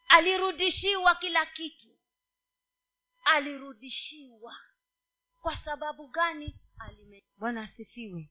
[0.07, 1.97] Alirudishiwa kila kitu.
[3.23, 4.55] Alirudishiwa.
[5.41, 7.23] Kwa sababu gani Alime...
[7.37, 8.29] bwana asifiwe.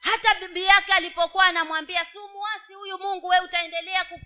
[0.00, 4.20] Hata bibi yake alipokuwa anamwambia sumuasi huyu mungu we utaendelea ku,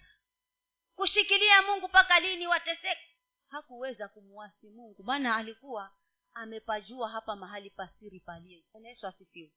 [0.95, 3.09] kushikilia mungu mpaka lini wateseke?
[3.49, 5.91] Hakuweza kumuasi mungu maana alikuwa
[6.35, 9.07] amepajua hapa mahali pasiri palie yesu.
[9.07, 9.53] Asifiwe.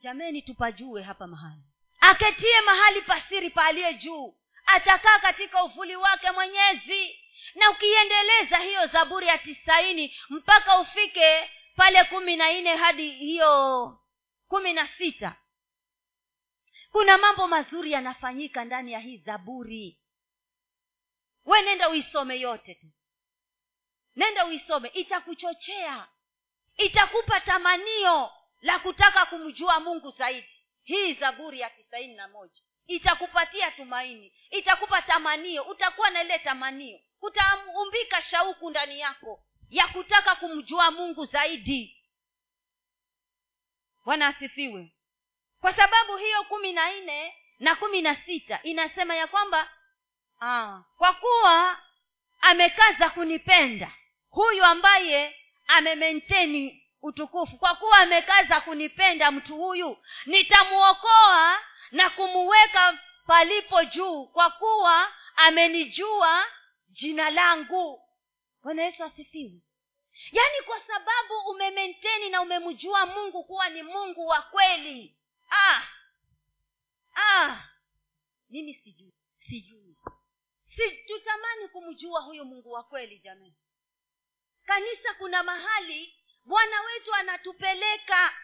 [0.00, 1.62] Jameni tupajue hapa mahali.
[2.00, 4.38] Aketie mahali pasiri paaliye juu.
[4.66, 7.18] Atakaa katika uvuli wake mwenyezi.
[7.54, 13.98] Na ukiendeleza hiyo zaburi ya tisaini mpaka ufike pale kumi na nne hadi hiyo
[14.48, 15.36] kumi na sita.
[16.90, 19.98] Kuna mambo mazuri yanafanyika ndani ya hii zaburi.
[21.44, 22.86] We nenda uisome yote tu.
[24.16, 24.88] Nenda uisome.
[24.88, 26.08] Itakuchochea.
[26.76, 30.66] Itakupa tamanio la kutaka kumjua mungu zaidi.
[30.82, 32.60] Hii zaburi ya tisaini na moja.
[32.86, 34.32] Itakupatia tumaini.
[34.50, 35.62] Itakupa tamanio.
[35.62, 37.00] Utakuwa na ile tamanio.
[37.20, 41.96] Kutaumbika shauku ndani yako ya kutaka kumjua mungu zaidi.
[44.04, 44.92] Bwana asifiwe.
[45.60, 49.70] Kwa sababu hiyo kumi na nne na kumi na sita inasema ya kwamba
[50.40, 51.78] aa, ah, kwa kuwa
[52.40, 53.92] amekaza kunipenda
[54.30, 61.60] huyu ambaye amementeni utukufu kwa kuwa amekaza kunipenda mtu huyu nitamuokoa
[61.90, 66.44] na kumuweka palipo juu kwa kuwa amenijua
[66.88, 68.01] jina langu
[68.62, 69.60] bwana yesu asifiwe.
[70.32, 75.16] Yaani kwa sababu umementeni na umemjua mungu kuwa ni mungu wa kweli.
[75.50, 75.82] Ah!
[77.16, 77.68] Ah!
[78.50, 79.12] Mimi sijui.
[79.48, 79.96] Sijui.
[80.76, 83.54] Si tutamani kumjua huyu mungu wa kweli jamani.
[84.64, 88.34] Kanisa kuna mahali bwana wetu anatupeleka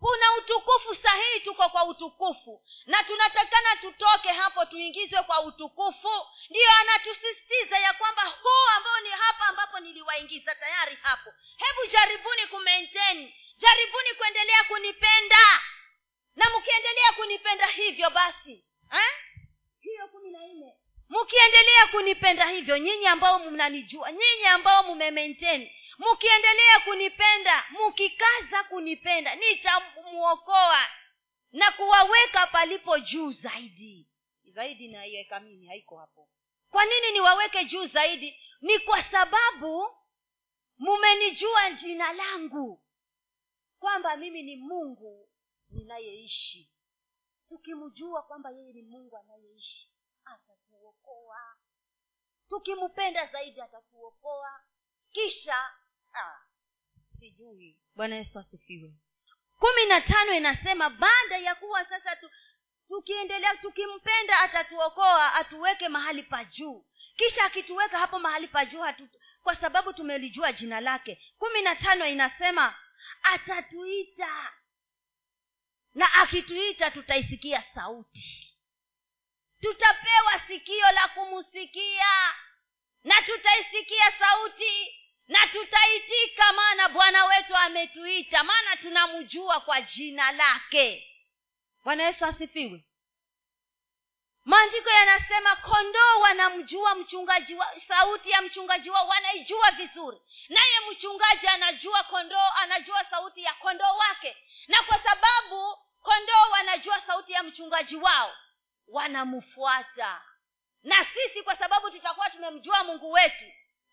[0.00, 2.62] kuna utukufu sahihi tuko kwa utukufu.
[2.86, 6.26] Na tunatakana tutoke hapo tuingizwe kwa utukufu.
[6.50, 11.32] Ndiyo anatusisitiza ya kwamba huu ambao ni hapa ambapo niliwaingiza tayari hapo.
[11.56, 13.32] Hebu jaribuni kumaintain.
[13.58, 15.60] Jaribuni kuendelea kunipenda.
[16.36, 19.12] Na mkiendelea kunipenda hivyo basi eh?
[19.80, 20.74] hiyo kumi na nne.
[21.08, 30.86] Mkiendelea kunipenda hivyo nyinyi ambao mnanijua nyinyi ambao mmemaintain mkiendelea kunipenda mkikaza kunipenda nitamuokoa
[31.52, 34.08] na kuwaweka palipo juu zaidi.
[34.44, 36.28] Zaidi naiweka mimi haiko hapo.
[36.70, 38.40] Kwa nini niwaweke juu zaidi?
[38.60, 39.96] Ni kwa sababu
[40.78, 42.82] mumenijua jina langu
[43.78, 45.28] kwamba mimi ni mungu
[45.70, 46.72] ninayeishi.
[47.48, 49.92] Tukimjua kwamba yeye ni mungu anayeishi
[50.24, 51.56] atatuokoa.
[52.48, 54.60] Tukimpenda zaidi atatuokoa.
[55.10, 55.74] Kisha
[57.20, 57.78] sijui.
[57.94, 58.92] Bwana yesu asifiwe.
[59.58, 62.30] Kumi na tano inasema baada ya kuwa sasa tu,
[62.88, 66.86] tukiendelea tukimpenda atatuokoa atuweke mahali pa juu.
[67.16, 68.82] Kisha akituweka hapo mahali pa juu
[69.42, 71.34] kwa sababu tumelijua jina lake.
[71.38, 72.74] Kumi na tano inasema
[73.22, 74.52] atatuita.
[75.94, 78.56] Na akituita tutaisikia sauti.
[79.60, 82.34] Tutapewa sikio la kumsikia.
[83.04, 91.12] Na tutaisikia sauti na tutaitika maana bwana wetu ametuita maana tunamjua kwa jina lake.
[91.84, 92.84] Bwana yesu asifiwe.
[94.44, 100.20] Maandiko yanasema kondoo wanamjua mchungaji wa sauti ya mchungaji wao wanaijua vizuri.
[100.48, 104.36] Naye mchungaji anajua kondoo anajua sauti ya kondoo wake.
[104.68, 108.36] Na kwa sababu kondoo wanajua sauti ya mchungaji wao
[108.88, 110.22] wanamfuata.
[110.82, 113.44] Na sisi kwa sababu tutakuwa tumemjua mungu wetu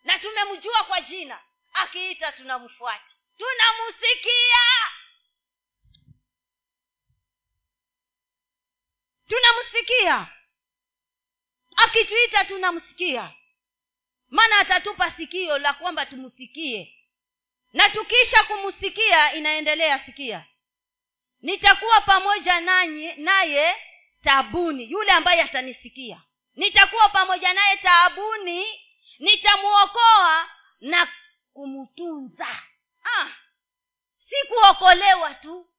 [0.04, 1.39] na tumemjua kwa jina.
[1.74, 3.12] Akiita tunamfuata.
[3.38, 4.64] Tunamsikia.
[9.28, 10.28] Tunamsikia.
[11.76, 13.34] Akituita tunamsikia.
[14.30, 16.97] Maana atatupa sikio la kwamba tumsikie
[17.74, 20.45] na tukiisha kumsikia inaendelea sikia.
[21.41, 23.76] Nitakuwa pamoja nanyi naye
[24.24, 26.22] taabuni yule ambaye atanisikia.
[26.56, 28.82] Nitakuwa pamoja naye taabuni
[29.24, 30.49] nitamuokoa
[30.82, 31.13] na
[31.53, 32.63] kumtunza.
[33.03, 33.32] Ah,
[34.17, 35.69] si kuokolewa tu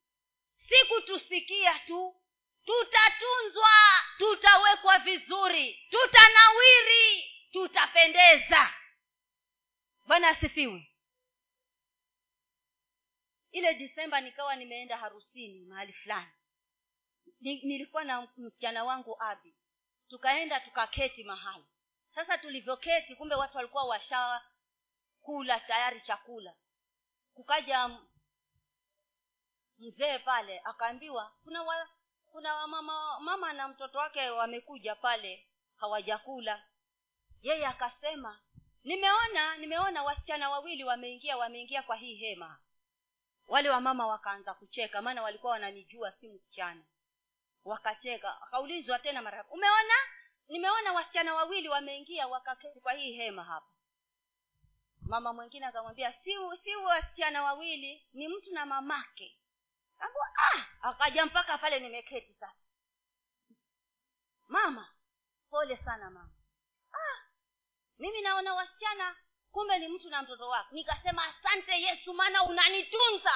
[0.57, 2.21] si kutusikia tu.
[2.65, 3.71] Tutatunzwa
[4.19, 8.75] tutawekwa vizuri tutanawiri tutapendeza.
[10.07, 10.91] Bwana asifiwe.
[13.53, 16.31] Ile disemba nikawa nimeenda harusini mahali fulani.
[17.41, 19.55] Nilikuwa na msichana wangu abi.
[20.09, 21.65] Tukaenda tukaketi mahali
[22.15, 26.55] sasa tulivyoketi kumbe watu walikuwa washakula tayari chakula.
[27.35, 27.91] Kukaja
[29.79, 31.89] mzee pale akaambiwa kuna wa,
[32.33, 36.65] kuna mama mama na mtoto wake wamekuja pale hawajakula.
[37.43, 38.41] Yeye akasema
[38.85, 42.59] nimeona nimeona wasichana wawili wameingia wameingia kwa hii hema.
[43.47, 46.85] Wale wamama wakaanza kucheka maana walikuwa wananijua si msichana.
[47.65, 49.95] Wakacheka akaulizwa tena mara umeona
[50.49, 53.67] nimeona wasichana wawili wameingia wakaketi kwa hii hema hapa.
[55.01, 59.39] Mama mwingine akamwambia si si wasichana wawili ni mtu na mamake.
[59.99, 60.67] Ambua, ah!
[60.89, 62.57] Akaja mpaka pale nimeketi sasa.
[64.49, 64.89] Mama
[65.51, 66.31] pole sana mama.
[66.93, 67.25] Ah
[67.99, 69.17] mimi naona wasichana
[69.51, 73.33] kumbe ni mtu na mtoto wake nikasema asante yesu maana unanitunza.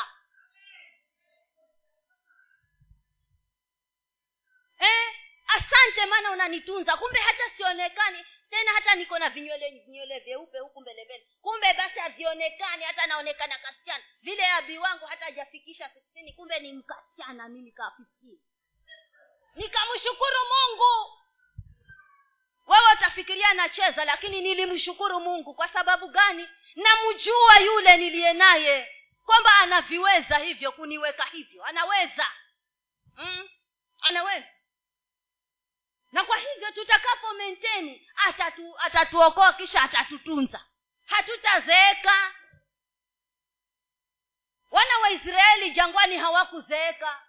[4.79, 5.18] Eh
[5.49, 6.97] asante maana unanitunza.
[6.97, 8.25] Kumbe hata sionekani.
[8.51, 14.05] Tena hata niko na vinywele vinywele vyeupe huku mbele kumbe basi havionekani hata naonekana kasichana.
[14.23, 17.93] Vile abi wangu hata hajafikisha sitini kumbe ni mkasichana mi kaa
[19.55, 21.19] nikamshukuru mungu.
[22.67, 25.55] Wewe utafikiria nacheza lakini nilimshukuru mungu.
[25.55, 26.49] Kwa sababu gani?
[26.77, 28.89] Namjua yule niliye naye
[29.25, 31.65] kwamba anaviweza hivyo kuniweka hivyo.
[31.65, 32.27] Anaweza.
[33.17, 33.49] Mm?
[34.01, 34.47] anaweza
[36.13, 40.61] na kwa hivyo tutakapo menteni atatu, atatuokoa kisha atatutunza.
[41.07, 42.35] Hatutazeeka.
[44.71, 47.23] Wana wa israeli jangwani hawakuzeeka.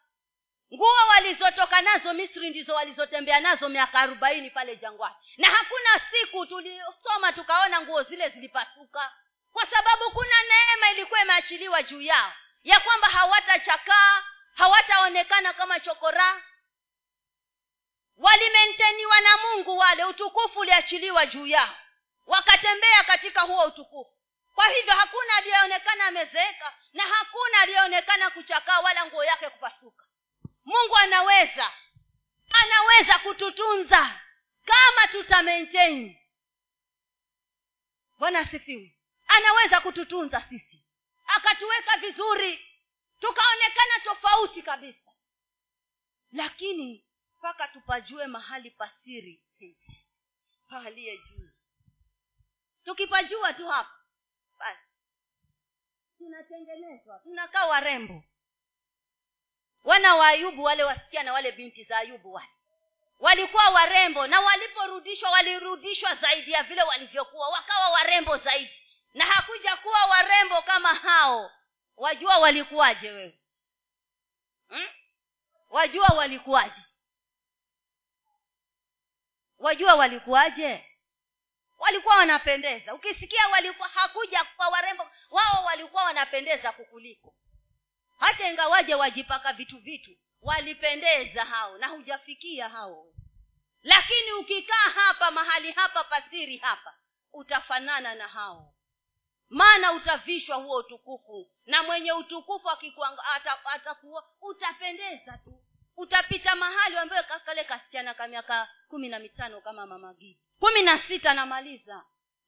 [0.73, 5.15] Nguo walizotoka nazo misri ndizo walizotembea nazo miaka arobaini pale jangwani.
[5.37, 9.13] Na hakuna siku tulisoma tukaona nguo zile zilipasuka.
[9.53, 12.33] Kwa sababu kuna neema ilikuwa imeachiliwa juu yao.
[12.63, 14.23] Ya kwamba hawatachakaa
[14.53, 16.43] hawataonekana kama chokora
[18.19, 21.75] walimenteniwa na mungu wale utukufu uliachiliwa juu yao.
[22.25, 24.13] Wakatembea katika huo utukufu.
[24.55, 30.05] Kwa hivyo hakuna aliyeonekana amezeeka na hakuna aliyeonekana kuchakaa wala nguo yake kupasuka.
[30.65, 31.71] Mungu anaweza
[32.49, 34.19] anaweza kututunza
[34.65, 35.43] kama tuta
[38.19, 38.95] bwana asifiwe.
[39.27, 40.83] Anaweza kututunza sisi.
[41.27, 42.65] Akatuweka vizuri.
[43.19, 45.11] Tukaonekana tofauti kabisa.
[46.31, 47.08] Lakini
[47.39, 49.43] mpaka tupajue mahali pasiri
[50.69, 51.49] paliye juu.
[52.83, 53.99] Tukipajua tu hapa.
[54.59, 54.79] Basi.
[56.17, 57.19] Tunatengenezwa.
[57.19, 58.23] Tunakaa warembo.
[59.83, 62.49] Wana wa ayubu wale wasichana wale binti za ayubu wale.
[63.19, 67.49] Walikuwa warembo na waliporudishwa walirudishwa zaidi ya vile walivyokuwa.
[67.49, 68.83] Wakawa warembo zaidi.
[69.13, 71.51] Na hakuja kuwa warembo kama hao.
[71.97, 73.39] Wajua walikuwaje wewe?
[74.67, 74.87] Hmm?
[75.69, 76.81] wajua walikuwaje
[79.59, 80.85] wajua walikuwaje?
[81.79, 82.93] Walikuwa wanapendeza.
[82.95, 87.35] Ukisikia walikuwa hakuja kwa warembo wao walikuwa wanapendeza kukuliko.
[88.19, 93.05] Hata ingawaje wajipaka vitu vitu walipendeza hao na hujafikia hao.
[93.81, 96.93] Lakini ukikaa hapa mahali hapa pasiri hapa
[97.33, 98.73] utafanana na hao.
[99.49, 101.51] Maana utavishwa huo utukufu.
[101.65, 102.69] Na mwenye utukufu
[103.73, 105.58] atakuwa utapendeza tu
[105.99, 110.97] utapita mahali ambayo kakale kasichana ka miaka kumi na mitano kama mama gidi kumi na
[110.97, 112.05] sita namaliza.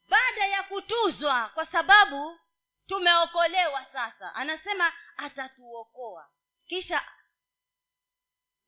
[0.10, 2.40] Baada ya kutuzwa kwa sababu
[2.88, 6.30] tumeokolewa sasa anasema atatuokoa.
[6.66, 7.02] Kisha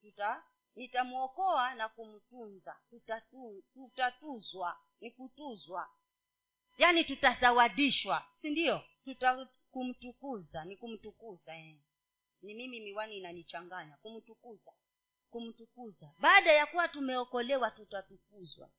[0.00, 0.42] tuta
[0.76, 2.76] nitamwokoa na kumtunza.
[2.90, 5.88] Tutatu, tutatuzwa ni kutuzwa.
[6.78, 8.82] Yaani tutazawadishwa si ndio?
[9.04, 11.76] Tuta kumtukuza ni kumtukuza eh.
[12.44, 14.72] Ni mimi miwani inanichanganya kumtukuza
[15.30, 16.14] kumtukuza.
[16.18, 18.70] Baada ya kuwa tumeokolewa tutatukuzwa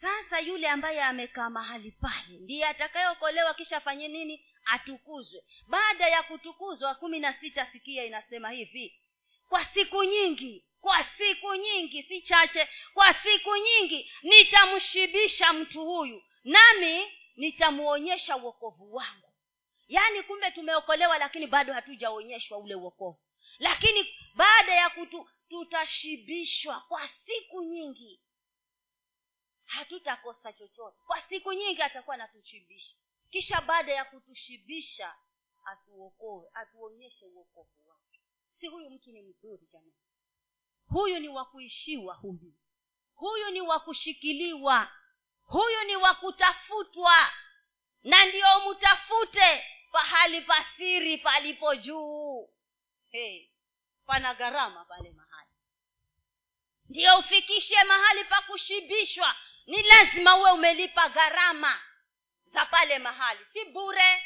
[0.00, 4.44] sasa yule ambaye amekaa mahali pale ndiye atakayeokolewa kisha afanye nini?
[4.64, 5.44] Atukuzwe.
[5.66, 9.02] Baada ya kutukuzwa kumi na sita sikia inasema hivi.
[9.48, 17.12] Kwa siku nyingi kwa siku nyingi si chache kwa siku nyingi nitamshibisha mtu huyu nami
[17.36, 19.27] nitamwonyesha uokovu wangu
[19.88, 23.20] yaani kumbe tumeokolewa lakini bado hatujaonyeshwa ule uokovu
[23.58, 28.20] lakini baada ya kutu tutashibishwa kwa siku nyingi.
[29.64, 30.96] Hatutakosa chochote.
[31.06, 32.96] Kwa siku nyingi atakuwa anatushibisha.
[33.30, 35.14] Kisha baada ya kutushibisha
[35.64, 38.20] atuokoe atuonyeshe uokovu wake.
[38.60, 39.92] Si huyu mtu ni mzuri jamani?
[40.88, 42.54] Huyu ni wa kuishiwa huyu.
[43.14, 44.92] Huyu ni wa kushikiliwa.
[45.42, 47.14] Huyu ni wa kutafutwa.
[48.02, 52.48] Na ndio mtafute pahali pasiri palipo juu.
[53.08, 53.50] Hey,
[54.06, 55.50] pana gharama pale mahali.
[56.88, 59.34] Ndio ufikishe mahali pa kushibishwa.
[59.66, 61.80] Ni lazima uwe umelipa gharama
[62.46, 63.44] za pale mahali.
[63.52, 64.22] Si bure.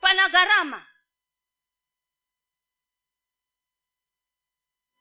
[0.00, 0.86] Pana gharama.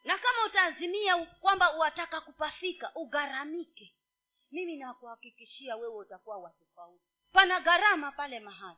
[0.04, 3.96] Na kama utaazimia kwamba wataka kupafika ugharamike.
[4.52, 8.78] Mimi nakuhakikishia wewe utakuwa wa tofauti pana gharama pale mahali.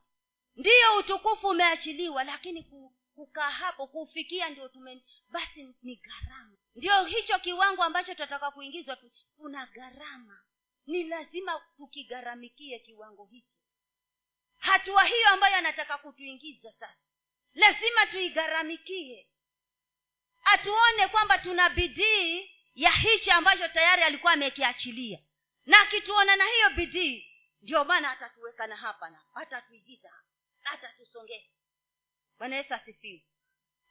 [0.56, 2.64] Ndiyo utukufu umeachiliwa lakini
[3.16, 6.58] kukaa hapo kuufikia ndio tume basi ni gharama.
[6.76, 8.98] Ndio hicho kiwango ambacho tunataka kuingizwa
[9.38, 10.42] kuna gharama.
[10.86, 13.48] Ni lazima tukigharamikie kiwango hicho.
[14.58, 16.96] Hatua hiyo ambayo anataka kutuingiza sasa
[17.54, 19.28] lazima tuigharamikie.
[20.44, 25.20] Atuone kwamba tuna bidii ya hichi ambacho tayari alikuwa amekiachilia.
[25.66, 27.28] Na akituona na hiyo bidii
[27.62, 30.12] ndio maana atatuweka na hapa na atatuigiza
[30.64, 31.46] atatusongeza
[32.40, 33.26] bwana yesu asifiwe.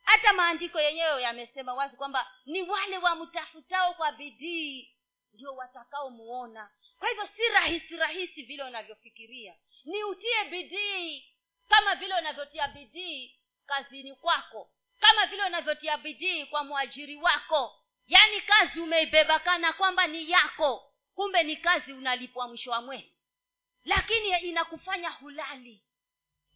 [0.02, 4.96] Hata maandiko yenyewe yamesema wazi kwamba ni wale wamtafutao kwa bidii
[5.32, 6.70] ndio watakaomuona.
[6.98, 9.54] Kwa hivyo si rahisi rahisi vile unavyofikiria.
[9.84, 11.34] Ni utie bidii
[11.68, 17.82] kama vile unavyotia bidii kazini kwako kama vile unavyotia bidii kwa mwajiri wako.
[18.06, 23.15] Yaani kazi umeibeba kana kwamba ni yako kumbe ni kazi unalipwa mwisho wa mwezi
[23.86, 25.82] lakini inakufanya hulali.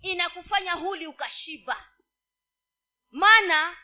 [0.02, 1.88] Inakufanya huli ukashiba.
[3.10, 3.76] Maana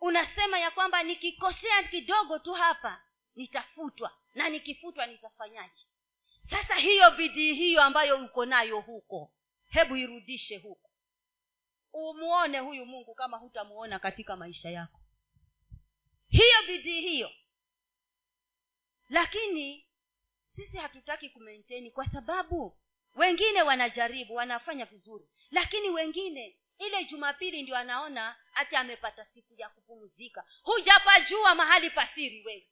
[0.00, 3.02] unasema ya kwamba nikikosea kidogo tu hapa
[3.34, 4.18] nitafutwa.
[4.34, 5.86] Na nikifutwa nitafanyaje?
[6.50, 9.32] Sasa hiyo bidii hiyo ambayo uko nayo huko
[9.68, 10.90] hebu irudishe huko.
[11.92, 15.00] Umuone huyu mungu kama hutamuona katika maisha yako.
[16.28, 17.30] Hiyo bidii hiyo.
[19.08, 19.86] Lakini
[20.56, 22.78] sisi hatutaki kumenteni kwa sababu
[23.14, 25.28] wengine wanajaribu wanafanya vizuri.
[25.50, 30.44] Lakini wengine ile jumapili ndio anaona hati amepata siku ya kupumzika.
[30.62, 32.68] Hujapajua mahali pasiri wewe.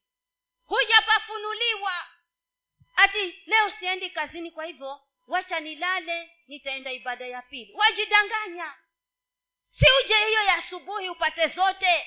[0.65, 1.93] Hujapafunuliwa.
[2.97, 7.73] Ati leo siendi kazini kwa hivyo wacha nilale nitaenda ibada ya pili.
[7.75, 8.75] Wajidanganya.
[9.71, 12.07] Si uje hiyo ya asubuhi upate zote?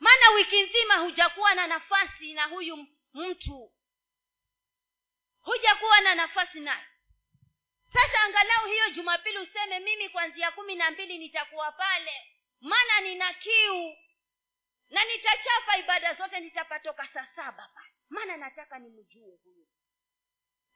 [0.00, 3.72] Maana wiki nzima hujakuwa na nafasi na huyu mtu
[5.44, 6.86] hujakuwa na nafasi naye
[7.92, 12.12] sasa angalau hiyo jumapili useme mimi kwanzia kumi na mbili nitakuwa pale
[12.60, 13.96] maana nina kiu
[14.90, 17.88] na nitachapa ibada zote nitapatoka saa saba pale.
[18.08, 19.66] Maana nataka nimjue huyu.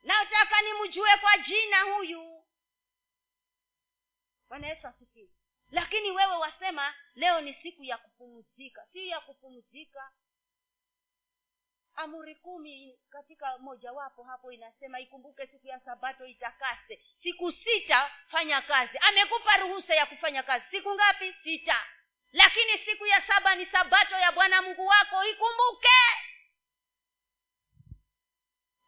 [0.03, 2.45] Nataka nimjue kwa jina huyu.
[4.49, 5.31] Bwana yesu asifiwe.
[5.71, 8.87] Lakini wewe wasema leo ni siku ya kupumzika.
[8.93, 10.13] Si ya kupumzika
[11.99, 17.03] amuri kumi katika mojawapo hapo inasema ikumbuke siku ya sabato itakase.
[17.23, 18.99] Siku sita fanya kazi.
[19.01, 20.65] Amekupa ruhusa ya kufanya kazi.
[20.71, 21.33] Siku ngapi?
[21.45, 21.87] Sita.
[22.33, 25.99] Lakini siku ya saba ni sabato ya bwana mungu wako ikumbuke!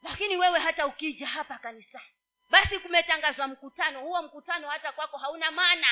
[0.02, 2.04] Lakini wewe hata ukija hapa kanisani
[2.50, 4.00] basi kumetangazwa mkutano.
[4.00, 5.86] Huo mkutano hata kwako hauna maana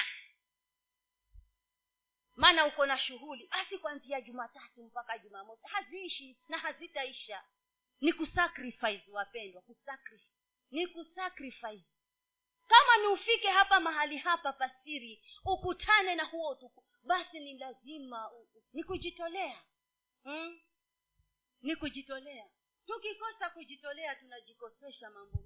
[2.39, 7.43] maana uko na shughuli basi kwanzia jumatatu mpaka jumamosi haziishi na hazitaisha.
[8.01, 10.33] Ni kusacrifice wapendwa kusacrifice.
[10.71, 11.85] Ni kusacrifice.
[12.67, 18.31] Kama ni ufike hapa mahali hapa pasiri ukutane na huo utuku basi ni lazima
[18.73, 19.63] ni kujitolea.
[20.23, 20.61] Hmm?
[21.61, 22.49] ni kujitolea.
[22.87, 25.39] Tukikosa kujitolea tunajikosesha mambo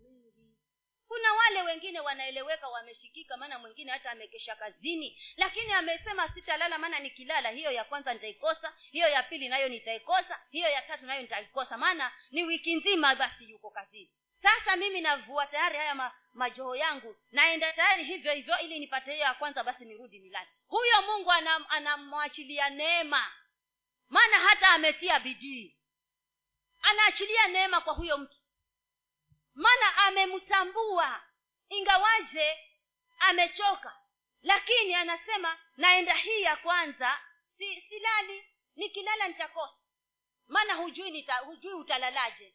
[1.13, 5.23] kuna wale wengine wanaeleweka wameshikika maana mwingine hata amekesha kazini.
[5.37, 10.69] Lakini amesema sitalala maana nikilala hiyo ya kwanza nitaikosa hiyo ya pili nayo nitaikosa hiyo
[10.69, 11.77] ya tatu nayo nitaikosa.
[11.79, 14.11] Maana ni wiki nzima basi yuko kazini.
[14.43, 17.17] Sasa mimi navua tayari haya ma, majoho yangu.
[17.33, 20.49] Naenda tayari hivyo hivyo ili nipate hiyo ya kwanza basi nirudi nilale.
[20.67, 21.33] Huyo mungu
[21.69, 23.33] anamwachilia ana neema.
[24.09, 25.77] Maana hata ametia bidii.
[26.83, 28.41] Anaachilia neema kwa huyo mtu
[29.55, 31.23] maana amemtambua.
[31.69, 32.59] Ingawaje
[33.19, 33.97] amechoka
[34.43, 37.21] lakini anasema naenda hii ya kwanza.
[37.59, 38.45] Si silali
[38.77, 39.79] nikilala nitakosa.
[40.49, 42.55] Maana hujui nita, hujui utalalaje.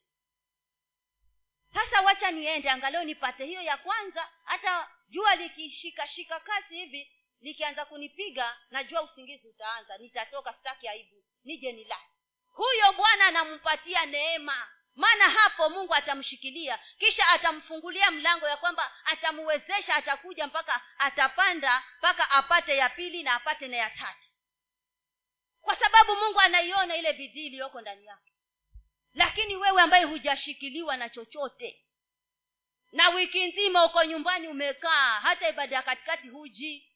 [1.74, 4.32] Sasa wacha niende angaleo nipate hiyo ya kwanza.
[4.44, 9.98] Hata jua likishikashika kasi hivi likianza kunipiga najua usingizi utaanza.
[9.98, 12.02] Nitatoka sitaki aibu nije nilale.
[12.46, 14.68] Huyo bwana anampatia neema
[14.98, 22.78] maana hapo mungu atamshikilia kisha atamfungulia mlango ya kwamba atamuwezesha atakuja mpaka atapanda mpaka apate
[22.78, 24.28] ya pili na apate na ya tatu.
[25.62, 28.34] Kwa sababu mungu anaiona ile bidii iliyoko ndani yake
[29.14, 31.84] lakini wewe ambaye hujashikiliwa na chochote
[32.92, 36.94] na wiki nzima uko nyumbani umekaa hata ibada ya katikati huji.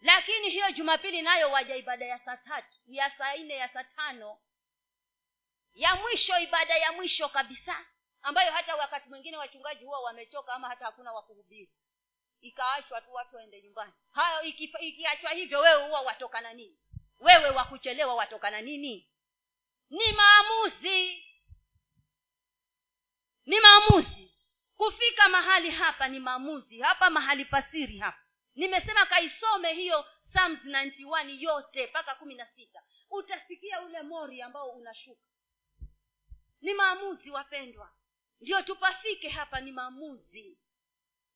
[0.00, 4.38] Lakini hiyo jumapili nayo waja ibada ya saa tatu ya saa nne ya saa tano
[5.74, 7.86] ya mwisho ibada ya mwisho kabisa
[8.22, 11.70] ambayo hata wakati mwingine wachungaji huwa wamechoka ama hata hakuna wakuhubiri
[12.40, 13.92] ikaachwa tu watu waende nyumbani.
[14.10, 14.42] Hayo
[14.80, 16.78] ikiachwa hivyo wewe huwa watokana nini?
[17.20, 19.10] Wewe wakuchelewa watokana nini?
[19.90, 21.24] Ni maamuzi.
[23.46, 24.34] Ni maamuzi.
[24.76, 26.80] Kufika mahali hapa ni maamuzi.
[26.80, 28.18] Hapa mahali pasiri hapa.
[28.54, 32.82] Nimesema kaisome hiyo psalms 91 yote mpaka kumi na sita.
[33.10, 35.20] Utasikia ule mori ambao unashuka
[36.64, 37.92] ni maamuzi wapendwa.
[38.40, 40.58] Ndio tupafike hapa ni maamuzi